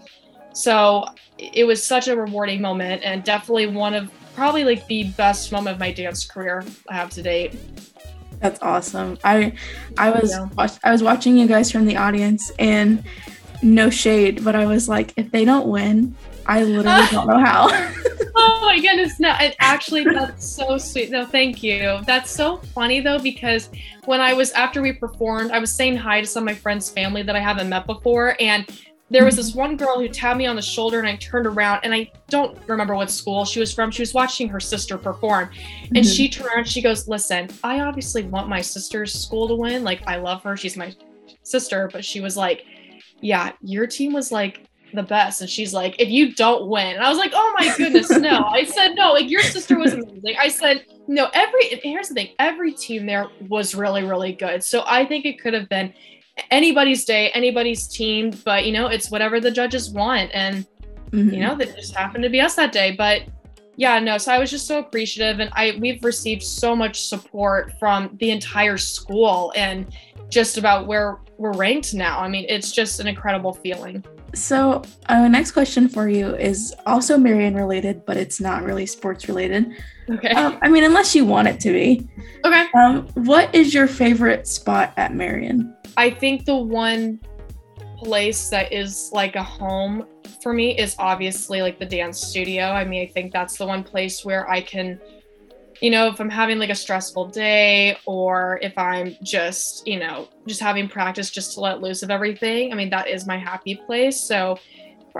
so 0.54 1.04
it 1.38 1.64
was 1.64 1.84
such 1.84 2.08
a 2.08 2.16
rewarding 2.16 2.60
moment 2.60 3.02
and 3.02 3.24
definitely 3.24 3.66
one 3.66 3.94
of 3.94 4.10
probably 4.34 4.64
like 4.64 4.86
the 4.86 5.04
best 5.12 5.52
moment 5.52 5.74
of 5.74 5.80
my 5.80 5.92
dance 5.92 6.24
career 6.24 6.64
I 6.88 6.94
have 6.94 7.10
to 7.10 7.22
date. 7.22 7.54
That's 8.40 8.60
awesome. 8.60 9.18
I 9.24 9.52
I 9.96 10.10
was 10.10 10.30
yeah. 10.30 10.48
watch, 10.56 10.72
I 10.82 10.90
was 10.90 11.02
watching 11.02 11.38
you 11.38 11.46
guys 11.46 11.70
from 11.70 11.86
the 11.86 11.96
audience 11.96 12.50
and 12.58 13.04
no 13.62 13.88
shade, 13.88 14.44
but 14.44 14.56
I 14.56 14.66
was 14.66 14.88
like, 14.88 15.14
if 15.16 15.30
they 15.30 15.44
don't 15.44 15.68
win, 15.68 16.16
I 16.46 16.64
literally 16.64 17.06
don't 17.10 17.28
know 17.28 17.38
how. 17.38 17.68
oh 18.36 18.58
my 18.62 18.80
goodness, 18.80 19.20
no, 19.20 19.28
and 19.28 19.54
actually 19.60 20.04
that's 20.04 20.44
so 20.44 20.76
sweet. 20.78 21.10
No, 21.10 21.24
thank 21.24 21.62
you. 21.62 22.00
That's 22.04 22.30
so 22.30 22.56
funny 22.56 23.00
though, 23.00 23.20
because 23.20 23.70
when 24.06 24.20
I 24.20 24.32
was 24.32 24.50
after 24.52 24.82
we 24.82 24.92
performed, 24.92 25.52
I 25.52 25.60
was 25.60 25.72
saying 25.72 25.96
hi 25.96 26.20
to 26.20 26.26
some 26.26 26.42
of 26.42 26.46
my 26.46 26.54
friends' 26.54 26.90
family 26.90 27.22
that 27.22 27.36
I 27.36 27.40
haven't 27.40 27.68
met 27.68 27.86
before, 27.86 28.36
and 28.40 28.66
there 29.12 29.26
was 29.26 29.36
this 29.36 29.54
one 29.54 29.76
girl 29.76 30.00
who 30.00 30.08
tapped 30.08 30.38
me 30.38 30.46
on 30.46 30.56
the 30.56 30.62
shoulder 30.62 30.98
and 30.98 31.06
I 31.06 31.16
turned 31.16 31.46
around 31.46 31.80
and 31.84 31.92
I 31.92 32.10
don't 32.28 32.58
remember 32.66 32.94
what 32.94 33.10
school 33.10 33.44
she 33.44 33.60
was 33.60 33.72
from. 33.72 33.90
She 33.90 34.00
was 34.00 34.14
watching 34.14 34.48
her 34.48 34.58
sister 34.58 34.96
perform. 34.96 35.50
And 35.88 35.98
mm-hmm. 35.98 36.10
she 36.10 36.30
turned 36.30 36.48
around 36.48 36.66
she 36.66 36.80
goes, 36.80 37.06
Listen, 37.06 37.50
I 37.62 37.80
obviously 37.80 38.22
want 38.22 38.48
my 38.48 38.62
sister's 38.62 39.12
school 39.12 39.46
to 39.48 39.54
win. 39.54 39.84
Like, 39.84 40.02
I 40.06 40.16
love 40.16 40.42
her. 40.44 40.56
She's 40.56 40.78
my 40.78 40.94
sister. 41.42 41.90
But 41.92 42.06
she 42.06 42.22
was 42.22 42.38
like, 42.38 42.64
Yeah, 43.20 43.52
your 43.60 43.86
team 43.86 44.14
was 44.14 44.32
like 44.32 44.66
the 44.94 45.02
best. 45.02 45.42
And 45.42 45.50
she's 45.50 45.74
like, 45.74 46.00
If 46.00 46.08
you 46.08 46.34
don't 46.34 46.66
win. 46.68 46.94
And 46.94 47.04
I 47.04 47.10
was 47.10 47.18
like, 47.18 47.32
Oh 47.34 47.54
my 47.58 47.76
goodness, 47.76 48.08
no. 48.08 48.44
I 48.46 48.64
said, 48.76 48.94
No, 48.94 49.12
like 49.12 49.28
your 49.28 49.42
sister 49.42 49.78
was 49.78 49.92
amazing. 49.92 50.36
I 50.40 50.48
said, 50.48 50.86
No, 51.06 51.28
every, 51.34 51.66
here's 51.82 52.08
the 52.08 52.14
thing 52.14 52.28
every 52.38 52.72
team 52.72 53.04
there 53.04 53.28
was 53.46 53.74
really, 53.74 54.04
really 54.04 54.32
good. 54.32 54.64
So 54.64 54.84
I 54.86 55.04
think 55.04 55.26
it 55.26 55.38
could 55.38 55.52
have 55.52 55.68
been 55.68 55.92
anybody's 56.50 57.04
day, 57.04 57.30
anybody's 57.30 57.86
team, 57.86 58.32
but 58.44 58.66
you 58.66 58.72
know, 58.72 58.86
it's 58.86 59.10
whatever 59.10 59.40
the 59.40 59.50
judges 59.50 59.90
want. 59.90 60.30
And 60.32 60.66
mm-hmm. 61.10 61.30
you 61.30 61.40
know, 61.40 61.54
that 61.56 61.74
just 61.76 61.94
happened 61.94 62.24
to 62.24 62.30
be 62.30 62.40
us 62.40 62.54
that 62.56 62.72
day. 62.72 62.92
But 62.92 63.22
yeah, 63.76 63.98
no, 63.98 64.18
so 64.18 64.32
I 64.32 64.38
was 64.38 64.50
just 64.50 64.66
so 64.66 64.78
appreciative 64.78 65.40
and 65.40 65.50
I 65.54 65.78
we've 65.80 66.04
received 66.04 66.42
so 66.42 66.76
much 66.76 67.06
support 67.06 67.72
from 67.78 68.16
the 68.20 68.30
entire 68.30 68.78
school 68.78 69.52
and 69.56 69.86
just 70.28 70.58
about 70.58 70.86
where 70.86 71.18
we're 71.38 71.52
ranked 71.52 71.94
now. 71.94 72.20
I 72.20 72.28
mean, 72.28 72.46
it's 72.48 72.72
just 72.72 73.00
an 73.00 73.06
incredible 73.06 73.52
feeling. 73.52 74.04
So, 74.34 74.82
uh, 75.10 75.28
next 75.28 75.52
question 75.52 75.88
for 75.88 76.08
you 76.08 76.34
is 76.36 76.74
also 76.86 77.18
Marian 77.18 77.54
related, 77.54 78.06
but 78.06 78.16
it's 78.16 78.40
not 78.40 78.62
really 78.62 78.86
sports 78.86 79.28
related. 79.28 79.72
Okay. 80.08 80.30
Um, 80.30 80.58
I 80.62 80.68
mean, 80.68 80.84
unless 80.84 81.14
you 81.14 81.26
want 81.26 81.48
it 81.48 81.60
to 81.60 81.70
be. 81.70 82.08
Okay. 82.44 82.66
Um, 82.74 83.06
what 83.14 83.54
is 83.54 83.74
your 83.74 83.86
favorite 83.86 84.48
spot 84.48 84.94
at 84.96 85.14
Marian? 85.14 85.76
I 85.96 86.10
think 86.10 86.44
the 86.44 86.56
one 86.56 87.20
place 87.96 88.48
that 88.48 88.72
is 88.72 89.10
like 89.12 89.36
a 89.36 89.42
home 89.42 90.06
for 90.42 90.52
me 90.52 90.76
is 90.76 90.96
obviously 90.98 91.62
like 91.62 91.78
the 91.78 91.86
dance 91.86 92.20
studio. 92.20 92.64
I 92.64 92.84
mean, 92.84 93.02
I 93.02 93.06
think 93.06 93.32
that's 93.32 93.56
the 93.56 93.66
one 93.66 93.84
place 93.84 94.24
where 94.24 94.48
I 94.50 94.60
can, 94.60 95.00
you 95.80 95.90
know, 95.90 96.08
if 96.08 96.20
I'm 96.20 96.30
having 96.30 96.58
like 96.58 96.70
a 96.70 96.74
stressful 96.74 97.28
day 97.28 97.96
or 98.06 98.58
if 98.62 98.76
I'm 98.76 99.16
just, 99.22 99.86
you 99.86 99.98
know, 99.98 100.28
just 100.46 100.60
having 100.60 100.88
practice 100.88 101.30
just 101.30 101.54
to 101.54 101.60
let 101.60 101.80
loose 101.80 102.02
of 102.02 102.10
everything. 102.10 102.72
I 102.72 102.74
mean, 102.74 102.90
that 102.90 103.08
is 103.08 103.26
my 103.26 103.38
happy 103.38 103.76
place. 103.76 104.20
So, 104.20 104.58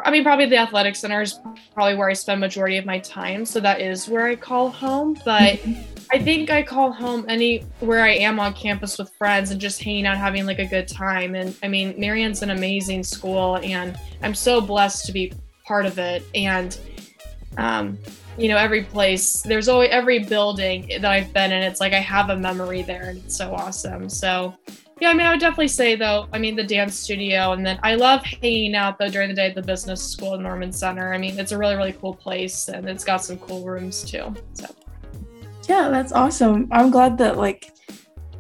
I 0.04 0.10
mean, 0.10 0.24
probably 0.24 0.46
the 0.46 0.56
athletic 0.56 0.96
center 0.96 1.20
is 1.20 1.38
probably 1.74 1.94
where 1.94 2.08
I 2.08 2.14
spend 2.14 2.40
majority 2.40 2.78
of 2.78 2.86
my 2.86 2.98
time. 2.98 3.44
So 3.44 3.60
that 3.60 3.80
is 3.80 4.08
where 4.08 4.26
I 4.26 4.36
call 4.36 4.70
home. 4.70 5.18
But 5.24 5.58
mm-hmm. 5.58 5.91
I 6.12 6.18
think 6.18 6.50
I 6.50 6.62
call 6.62 6.92
home 6.92 7.24
anywhere 7.26 8.02
I 8.02 8.10
am 8.16 8.38
on 8.38 8.52
campus 8.52 8.98
with 8.98 9.08
friends 9.14 9.50
and 9.50 9.58
just 9.58 9.82
hanging 9.82 10.04
out, 10.04 10.18
having 10.18 10.44
like 10.44 10.58
a 10.58 10.66
good 10.66 10.86
time. 10.86 11.34
And 11.34 11.56
I 11.62 11.68
mean, 11.68 11.94
Marian's 11.96 12.42
an 12.42 12.50
amazing 12.50 13.02
school, 13.02 13.56
and 13.62 13.98
I'm 14.22 14.34
so 14.34 14.60
blessed 14.60 15.06
to 15.06 15.12
be 15.12 15.32
part 15.64 15.86
of 15.86 15.98
it. 15.98 16.22
And 16.34 16.78
um, 17.56 17.98
you 18.36 18.48
know, 18.48 18.58
every 18.58 18.82
place, 18.82 19.40
there's 19.40 19.68
always 19.68 19.88
every 19.90 20.18
building 20.18 20.86
that 21.00 21.10
I've 21.10 21.32
been 21.32 21.50
in. 21.50 21.62
It's 21.62 21.80
like 21.80 21.94
I 21.94 22.00
have 22.00 22.28
a 22.28 22.36
memory 22.36 22.82
there, 22.82 23.04
and 23.04 23.18
it's 23.24 23.34
so 23.34 23.54
awesome. 23.54 24.10
So 24.10 24.54
yeah, 25.00 25.08
I 25.08 25.14
mean, 25.14 25.26
I 25.26 25.30
would 25.30 25.40
definitely 25.40 25.68
say 25.68 25.96
though, 25.96 26.28
I 26.30 26.38
mean, 26.38 26.56
the 26.56 26.64
dance 26.64 26.94
studio, 26.94 27.52
and 27.52 27.64
then 27.64 27.80
I 27.82 27.94
love 27.94 28.22
hanging 28.22 28.74
out 28.74 28.98
though 28.98 29.08
during 29.08 29.30
the 29.30 29.34
day 29.34 29.46
at 29.46 29.54
the 29.54 29.62
business 29.62 30.06
school 30.06 30.34
in 30.34 30.42
Norman 30.42 30.72
Center. 30.72 31.14
I 31.14 31.16
mean, 31.16 31.38
it's 31.38 31.52
a 31.52 31.58
really, 31.58 31.74
really 31.74 31.94
cool 31.94 32.14
place, 32.14 32.68
and 32.68 32.86
it's 32.86 33.02
got 33.02 33.24
some 33.24 33.38
cool 33.38 33.64
rooms 33.64 34.04
too. 34.04 34.34
So. 34.52 34.66
Yeah, 35.68 35.88
that's 35.88 36.12
awesome. 36.12 36.68
I'm 36.70 36.90
glad 36.90 37.18
that 37.18 37.36
like 37.36 37.72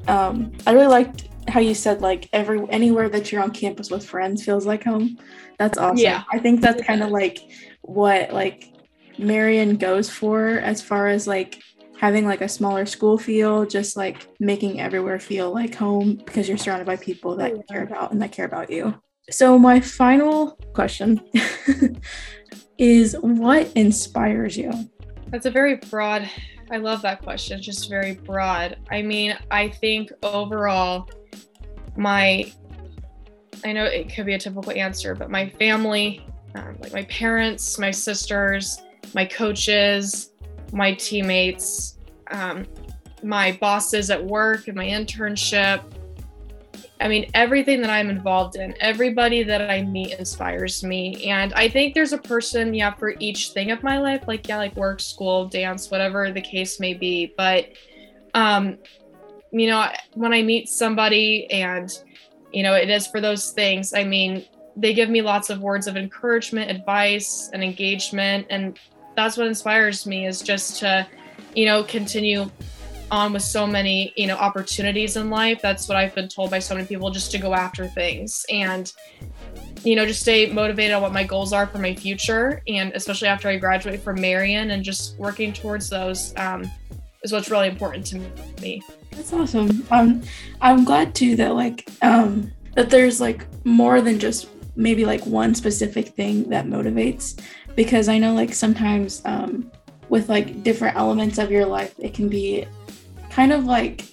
um 0.08 0.52
I 0.66 0.72
really 0.72 0.86
liked 0.86 1.28
how 1.48 1.60
you 1.60 1.74
said 1.74 2.00
like 2.00 2.28
every 2.32 2.60
anywhere 2.70 3.08
that 3.08 3.30
you're 3.30 3.42
on 3.42 3.50
campus 3.50 3.90
with 3.90 4.04
friends 4.04 4.44
feels 4.44 4.66
like 4.66 4.84
home. 4.84 5.18
That's 5.58 5.78
awesome. 5.78 5.98
Yeah. 5.98 6.22
I 6.32 6.38
think 6.38 6.60
that's 6.60 6.82
kind 6.82 7.02
of 7.02 7.10
like 7.10 7.38
what 7.82 8.32
like 8.32 8.72
Marian 9.18 9.76
goes 9.76 10.08
for 10.08 10.58
as 10.58 10.80
far 10.80 11.08
as 11.08 11.26
like 11.26 11.62
having 11.98 12.26
like 12.26 12.40
a 12.40 12.48
smaller 12.48 12.84
school 12.84 13.16
feel, 13.16 13.64
just 13.64 13.96
like 13.96 14.26
making 14.40 14.80
everywhere 14.80 15.20
feel 15.20 15.52
like 15.52 15.74
home 15.74 16.16
because 16.16 16.48
you're 16.48 16.58
surrounded 16.58 16.86
by 16.86 16.96
people 16.96 17.36
that 17.36 17.52
you 17.52 17.62
care 17.70 17.84
about 17.84 18.10
and 18.10 18.20
that 18.20 18.32
care 18.32 18.46
about 18.46 18.70
you. 18.70 18.94
So 19.30 19.56
my 19.56 19.78
final 19.78 20.58
question 20.74 21.20
is 22.78 23.16
what 23.20 23.70
inspires 23.76 24.56
you? 24.56 24.72
That's 25.28 25.46
a 25.46 25.50
very 25.50 25.76
broad 25.76 26.28
I 26.72 26.78
love 26.78 27.02
that 27.02 27.20
question. 27.22 27.58
It's 27.58 27.66
just 27.66 27.90
very 27.90 28.14
broad. 28.14 28.78
I 28.90 29.02
mean, 29.02 29.36
I 29.50 29.68
think 29.68 30.10
overall, 30.22 31.08
my, 31.96 32.50
I 33.62 33.72
know 33.72 33.84
it 33.84 34.12
could 34.12 34.24
be 34.24 34.32
a 34.32 34.38
typical 34.38 34.72
answer, 34.72 35.14
but 35.14 35.30
my 35.30 35.50
family, 35.50 36.26
um, 36.54 36.78
like 36.80 36.94
my 36.94 37.04
parents, 37.04 37.78
my 37.78 37.90
sisters, 37.90 38.80
my 39.14 39.26
coaches, 39.26 40.32
my 40.72 40.94
teammates, 40.94 41.98
um, 42.30 42.64
my 43.22 43.52
bosses 43.60 44.10
at 44.10 44.24
work 44.24 44.66
and 44.66 44.76
my 44.76 44.86
internship, 44.86 45.82
I 47.02 47.08
mean, 47.08 47.28
everything 47.34 47.80
that 47.82 47.90
I'm 47.90 48.08
involved 48.08 48.54
in, 48.56 48.74
everybody 48.80 49.42
that 49.42 49.68
I 49.68 49.82
meet 49.82 50.18
inspires 50.18 50.84
me. 50.84 51.28
And 51.28 51.52
I 51.54 51.68
think 51.68 51.94
there's 51.94 52.12
a 52.12 52.18
person, 52.18 52.74
yeah, 52.74 52.94
for 52.94 53.14
each 53.18 53.50
thing 53.50 53.72
of 53.72 53.82
my 53.82 53.98
life, 53.98 54.22
like, 54.28 54.46
yeah, 54.46 54.56
like 54.56 54.76
work, 54.76 55.00
school, 55.00 55.48
dance, 55.48 55.90
whatever 55.90 56.30
the 56.30 56.40
case 56.40 56.78
may 56.78 56.94
be. 56.94 57.34
But, 57.36 57.70
um, 58.34 58.78
you 59.50 59.66
know, 59.66 59.88
when 60.14 60.32
I 60.32 60.42
meet 60.42 60.68
somebody 60.68 61.50
and, 61.50 61.90
you 62.52 62.62
know, 62.62 62.74
it 62.74 62.88
is 62.88 63.08
for 63.08 63.20
those 63.20 63.50
things, 63.50 63.92
I 63.92 64.04
mean, 64.04 64.44
they 64.76 64.94
give 64.94 65.10
me 65.10 65.22
lots 65.22 65.50
of 65.50 65.60
words 65.60 65.88
of 65.88 65.96
encouragement, 65.96 66.70
advice, 66.70 67.50
and 67.52 67.64
engagement. 67.64 68.46
And 68.48 68.78
that's 69.16 69.36
what 69.36 69.48
inspires 69.48 70.06
me 70.06 70.26
is 70.26 70.40
just 70.40 70.78
to, 70.80 71.06
you 71.54 71.66
know, 71.66 71.82
continue 71.82 72.48
on 73.12 73.32
with 73.32 73.42
so 73.42 73.66
many 73.66 74.12
you 74.16 74.26
know 74.26 74.36
opportunities 74.36 75.16
in 75.16 75.30
life. 75.30 75.60
That's 75.62 75.86
what 75.86 75.96
i've 75.96 76.14
been 76.14 76.28
told 76.28 76.50
by 76.50 76.58
so 76.58 76.74
many 76.74 76.86
people 76.86 77.10
just 77.10 77.30
to 77.32 77.38
go 77.38 77.54
after 77.54 77.86
things 77.86 78.44
and 78.50 78.92
you 79.84 79.94
know 79.94 80.06
just 80.06 80.22
stay 80.22 80.50
motivated 80.50 80.92
on 80.94 81.02
what 81.02 81.12
my 81.12 81.22
goals 81.22 81.52
are 81.52 81.66
for 81.66 81.78
my 81.78 81.94
future. 81.94 82.62
And 82.66 82.92
especially 82.94 83.28
after 83.28 83.48
i 83.48 83.56
graduate 83.56 84.00
from 84.00 84.20
Marian 84.20 84.72
and 84.72 84.82
just 84.82 85.16
working 85.18 85.52
towards 85.52 85.88
those 85.90 86.34
um, 86.36 86.68
is 87.22 87.32
what's 87.32 87.50
really 87.50 87.68
important 87.68 88.06
to 88.06 88.18
me. 88.62 88.82
That's 89.12 89.32
awesome. 89.32 89.86
Um, 89.90 90.22
i'm 90.62 90.84
glad 90.84 91.14
too 91.14 91.36
that 91.36 91.54
like 91.54 91.88
um, 92.00 92.50
that 92.74 92.88
there's 92.88 93.20
like 93.20 93.46
more 93.64 94.00
than 94.00 94.18
just 94.18 94.48
maybe 94.74 95.04
like 95.04 95.24
one 95.26 95.54
specific 95.54 96.08
thing 96.08 96.48
that 96.48 96.64
motivates. 96.64 97.38
Because 97.76 98.08
i 98.08 98.16
know 98.16 98.32
like 98.32 98.54
sometimes 98.54 99.20
um, 99.26 99.70
with 100.08 100.30
like 100.30 100.62
different 100.62 100.96
elements 100.96 101.36
of 101.36 101.50
your 101.50 101.66
life 101.66 101.94
it 101.98 102.14
can 102.14 102.30
be 102.30 102.66
kind 103.32 103.52
of 103.52 103.64
like 103.64 104.04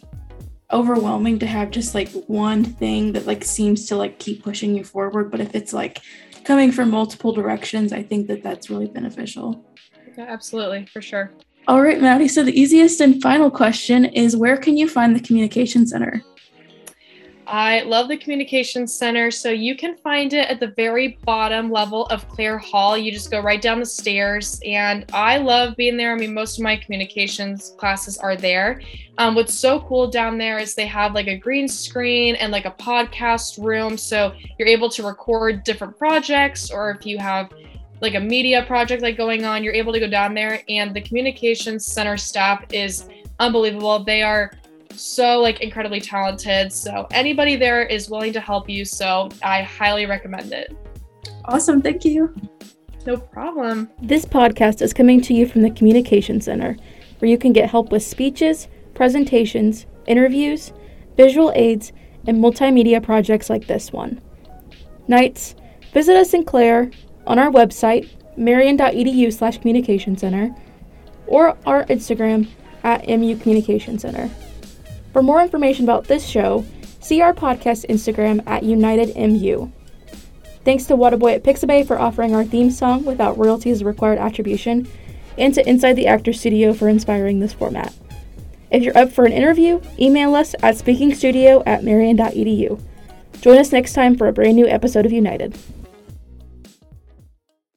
overwhelming 0.72 1.38
to 1.40 1.46
have 1.46 1.72
just 1.72 1.94
like 1.94 2.10
one 2.28 2.64
thing 2.64 3.12
that 3.12 3.26
like 3.26 3.44
seems 3.44 3.86
to 3.88 3.96
like 3.96 4.18
keep 4.18 4.44
pushing 4.44 4.74
you 4.76 4.84
forward 4.84 5.30
but 5.30 5.42
if 5.42 5.56
it's 5.56 5.74
like 5.74 6.00
coming 6.46 6.72
from 6.72 6.90
multiple 6.90 7.34
directions 7.34 7.92
i 7.92 8.02
think 8.02 8.28
that 8.28 8.42
that's 8.42 8.70
really 8.70 8.88
beneficial. 8.88 9.66
Yeah 10.18 10.26
absolutely 10.28 10.86
for 10.86 11.02
sure. 11.02 11.34
All 11.68 11.82
right 11.82 12.00
maddie 12.00 12.30
so 12.30 12.44
the 12.44 12.58
easiest 12.58 13.02
and 13.02 13.22
final 13.22 13.52
question 13.52 14.06
is 14.06 14.38
where 14.38 14.58
can 14.58 14.78
you 14.78 14.88
find 14.88 15.16
the 15.16 15.20
communication 15.20 15.86
center 15.86 16.24
I 17.50 17.82
love 17.82 18.10
the 18.10 18.18
Communications 18.18 18.94
Center. 18.94 19.32
So 19.32 19.50
you 19.50 19.76
can 19.76 19.98
find 19.98 20.34
it 20.34 20.48
at 20.50 20.60
the 20.60 20.68
very 20.68 21.18
bottom 21.26 21.72
level 21.72 22.06
of 22.06 22.30
Clare 22.30 22.60
Hall. 22.60 22.96
You 22.96 23.12
just 23.12 23.32
go 23.32 23.42
right 23.42 23.60
down 23.60 23.80
the 23.80 23.88
stairs. 23.88 24.60
And 24.64 25.04
I 25.14 25.38
love 25.38 25.76
being 25.76 25.98
there. 25.98 26.14
I 26.14 26.16
mean, 26.16 26.32
most 26.32 26.60
of 26.60 26.64
my 26.64 26.76
communications 26.78 27.74
classes 27.80 28.20
are 28.20 28.36
there. 28.36 28.82
Um, 29.18 29.34
what's 29.34 29.56
so 29.56 29.82
cool 29.82 30.08
down 30.12 30.38
there 30.38 30.60
is 30.60 30.76
they 30.76 30.86
have 30.86 31.16
like 31.16 31.26
a 31.26 31.36
green 31.36 31.68
screen 31.68 32.36
and 32.36 32.52
like 32.52 32.66
a 32.66 32.72
podcast 32.72 33.62
room. 33.64 33.98
So 33.98 34.34
you're 34.60 34.68
able 34.68 34.90
to 34.90 35.02
record 35.02 35.64
different 35.64 35.98
projects, 35.98 36.70
or 36.70 36.92
if 36.92 37.04
you 37.04 37.18
have 37.18 37.52
like 38.00 38.14
a 38.14 38.20
media 38.20 38.64
project 38.66 39.02
like 39.02 39.18
going 39.18 39.44
on, 39.44 39.64
you're 39.64 39.74
able 39.74 39.92
to 39.92 40.00
go 40.00 40.08
down 40.08 40.36
there. 40.36 40.62
And 40.70 40.96
the 40.96 41.02
Communications 41.02 41.84
Center 41.84 42.16
staff 42.16 42.64
is 42.72 43.10
unbelievable. 43.40 44.04
They 44.04 44.22
are 44.22 44.52
so 45.00 45.40
like 45.40 45.62
incredibly 45.62 46.02
talented. 46.02 46.72
So 46.72 47.08
anybody 47.12 47.56
there 47.56 47.84
is 47.84 48.10
willing 48.10 48.34
to 48.34 48.40
help 48.40 48.70
you. 48.70 48.86
So 48.86 49.30
I 49.44 49.64
highly 49.64 50.06
recommend 50.06 50.52
it. 50.52 50.76
Awesome. 51.46 51.82
Thank 51.82 52.06
you. 52.06 52.36
No 53.06 53.18
problem. 53.18 53.90
This 54.02 54.26
podcast 54.26 54.82
is 54.82 54.94
coming 54.94 55.22
to 55.22 55.34
you 55.34 55.48
from 55.48 55.62
the 55.62 55.72
Communication 55.72 56.42
Center, 56.42 56.76
where 57.20 57.32
you 57.32 57.38
can 57.38 57.54
get 57.54 57.70
help 57.70 57.92
with 57.92 58.04
speeches, 58.04 58.68
presentations, 58.94 59.86
interviews, 60.06 60.74
visual 61.16 61.52
aids, 61.56 61.94
and 62.28 62.38
multimedia 62.38 63.02
projects 63.02 63.50
like 63.50 63.68
this 63.68 63.94
one. 63.94 64.22
Knights, 65.08 65.56
visit 65.94 66.16
us 66.16 66.34
in 66.34 66.44
Clare 66.44 66.92
on 67.26 67.40
our 67.40 67.50
website, 67.50 68.10
marian.edu 68.38 69.34
slash 69.34 69.58
communication 69.58 70.18
center, 70.18 70.54
or 71.26 71.58
our 71.66 71.86
Instagram 71.86 72.48
at 72.84 73.08
MU 73.08 73.36
Communication 73.38 73.98
Center. 73.98 74.30
For 75.14 75.22
more 75.22 75.42
information 75.42 75.86
about 75.86 76.06
this 76.06 76.26
show, 76.26 76.66
see 77.00 77.22
our 77.22 77.34
podcast 77.34 77.86
Instagram 77.88 78.44
at 78.46 78.64
UKnightedMU. 78.64 79.72
Thanks 80.66 80.86
to 80.86 80.96
Waterboy 80.96 81.36
at 81.36 81.44
Pixabay 81.44 81.88
for 81.88 82.00
offering 82.00 82.36
our 82.36 82.44
theme 82.44 82.70
song 82.70 83.06
without 83.06 83.38
royalties 83.38 83.84
required 83.84 84.20
attribution, 84.20 84.88
and 85.38 85.54
to 85.54 85.68
Inside 85.68 85.94
the 85.94 86.08
Actor 86.08 86.34
Studio 86.34 86.74
for 86.74 86.90
inspiring 86.90 87.40
this 87.40 87.54
format. 87.54 87.94
If 88.70 88.84
you're 88.84 88.98
up 88.98 89.12
for 89.12 89.26
an 89.26 89.34
interview, 89.34 89.82
email 89.98 90.36
us 90.36 90.54
at 90.62 90.76
speakingstudio 90.76 91.64
at 91.66 91.84
marian.edu. 91.84 92.80
Join 93.42 93.58
us 93.58 93.72
next 93.72 93.94
time 93.94 94.16
for 94.16 94.28
a 94.28 94.34
brand 94.34 94.58
new 94.58 94.68
episode 94.68 95.06
of 95.06 95.12
UKnighted. 95.12 95.58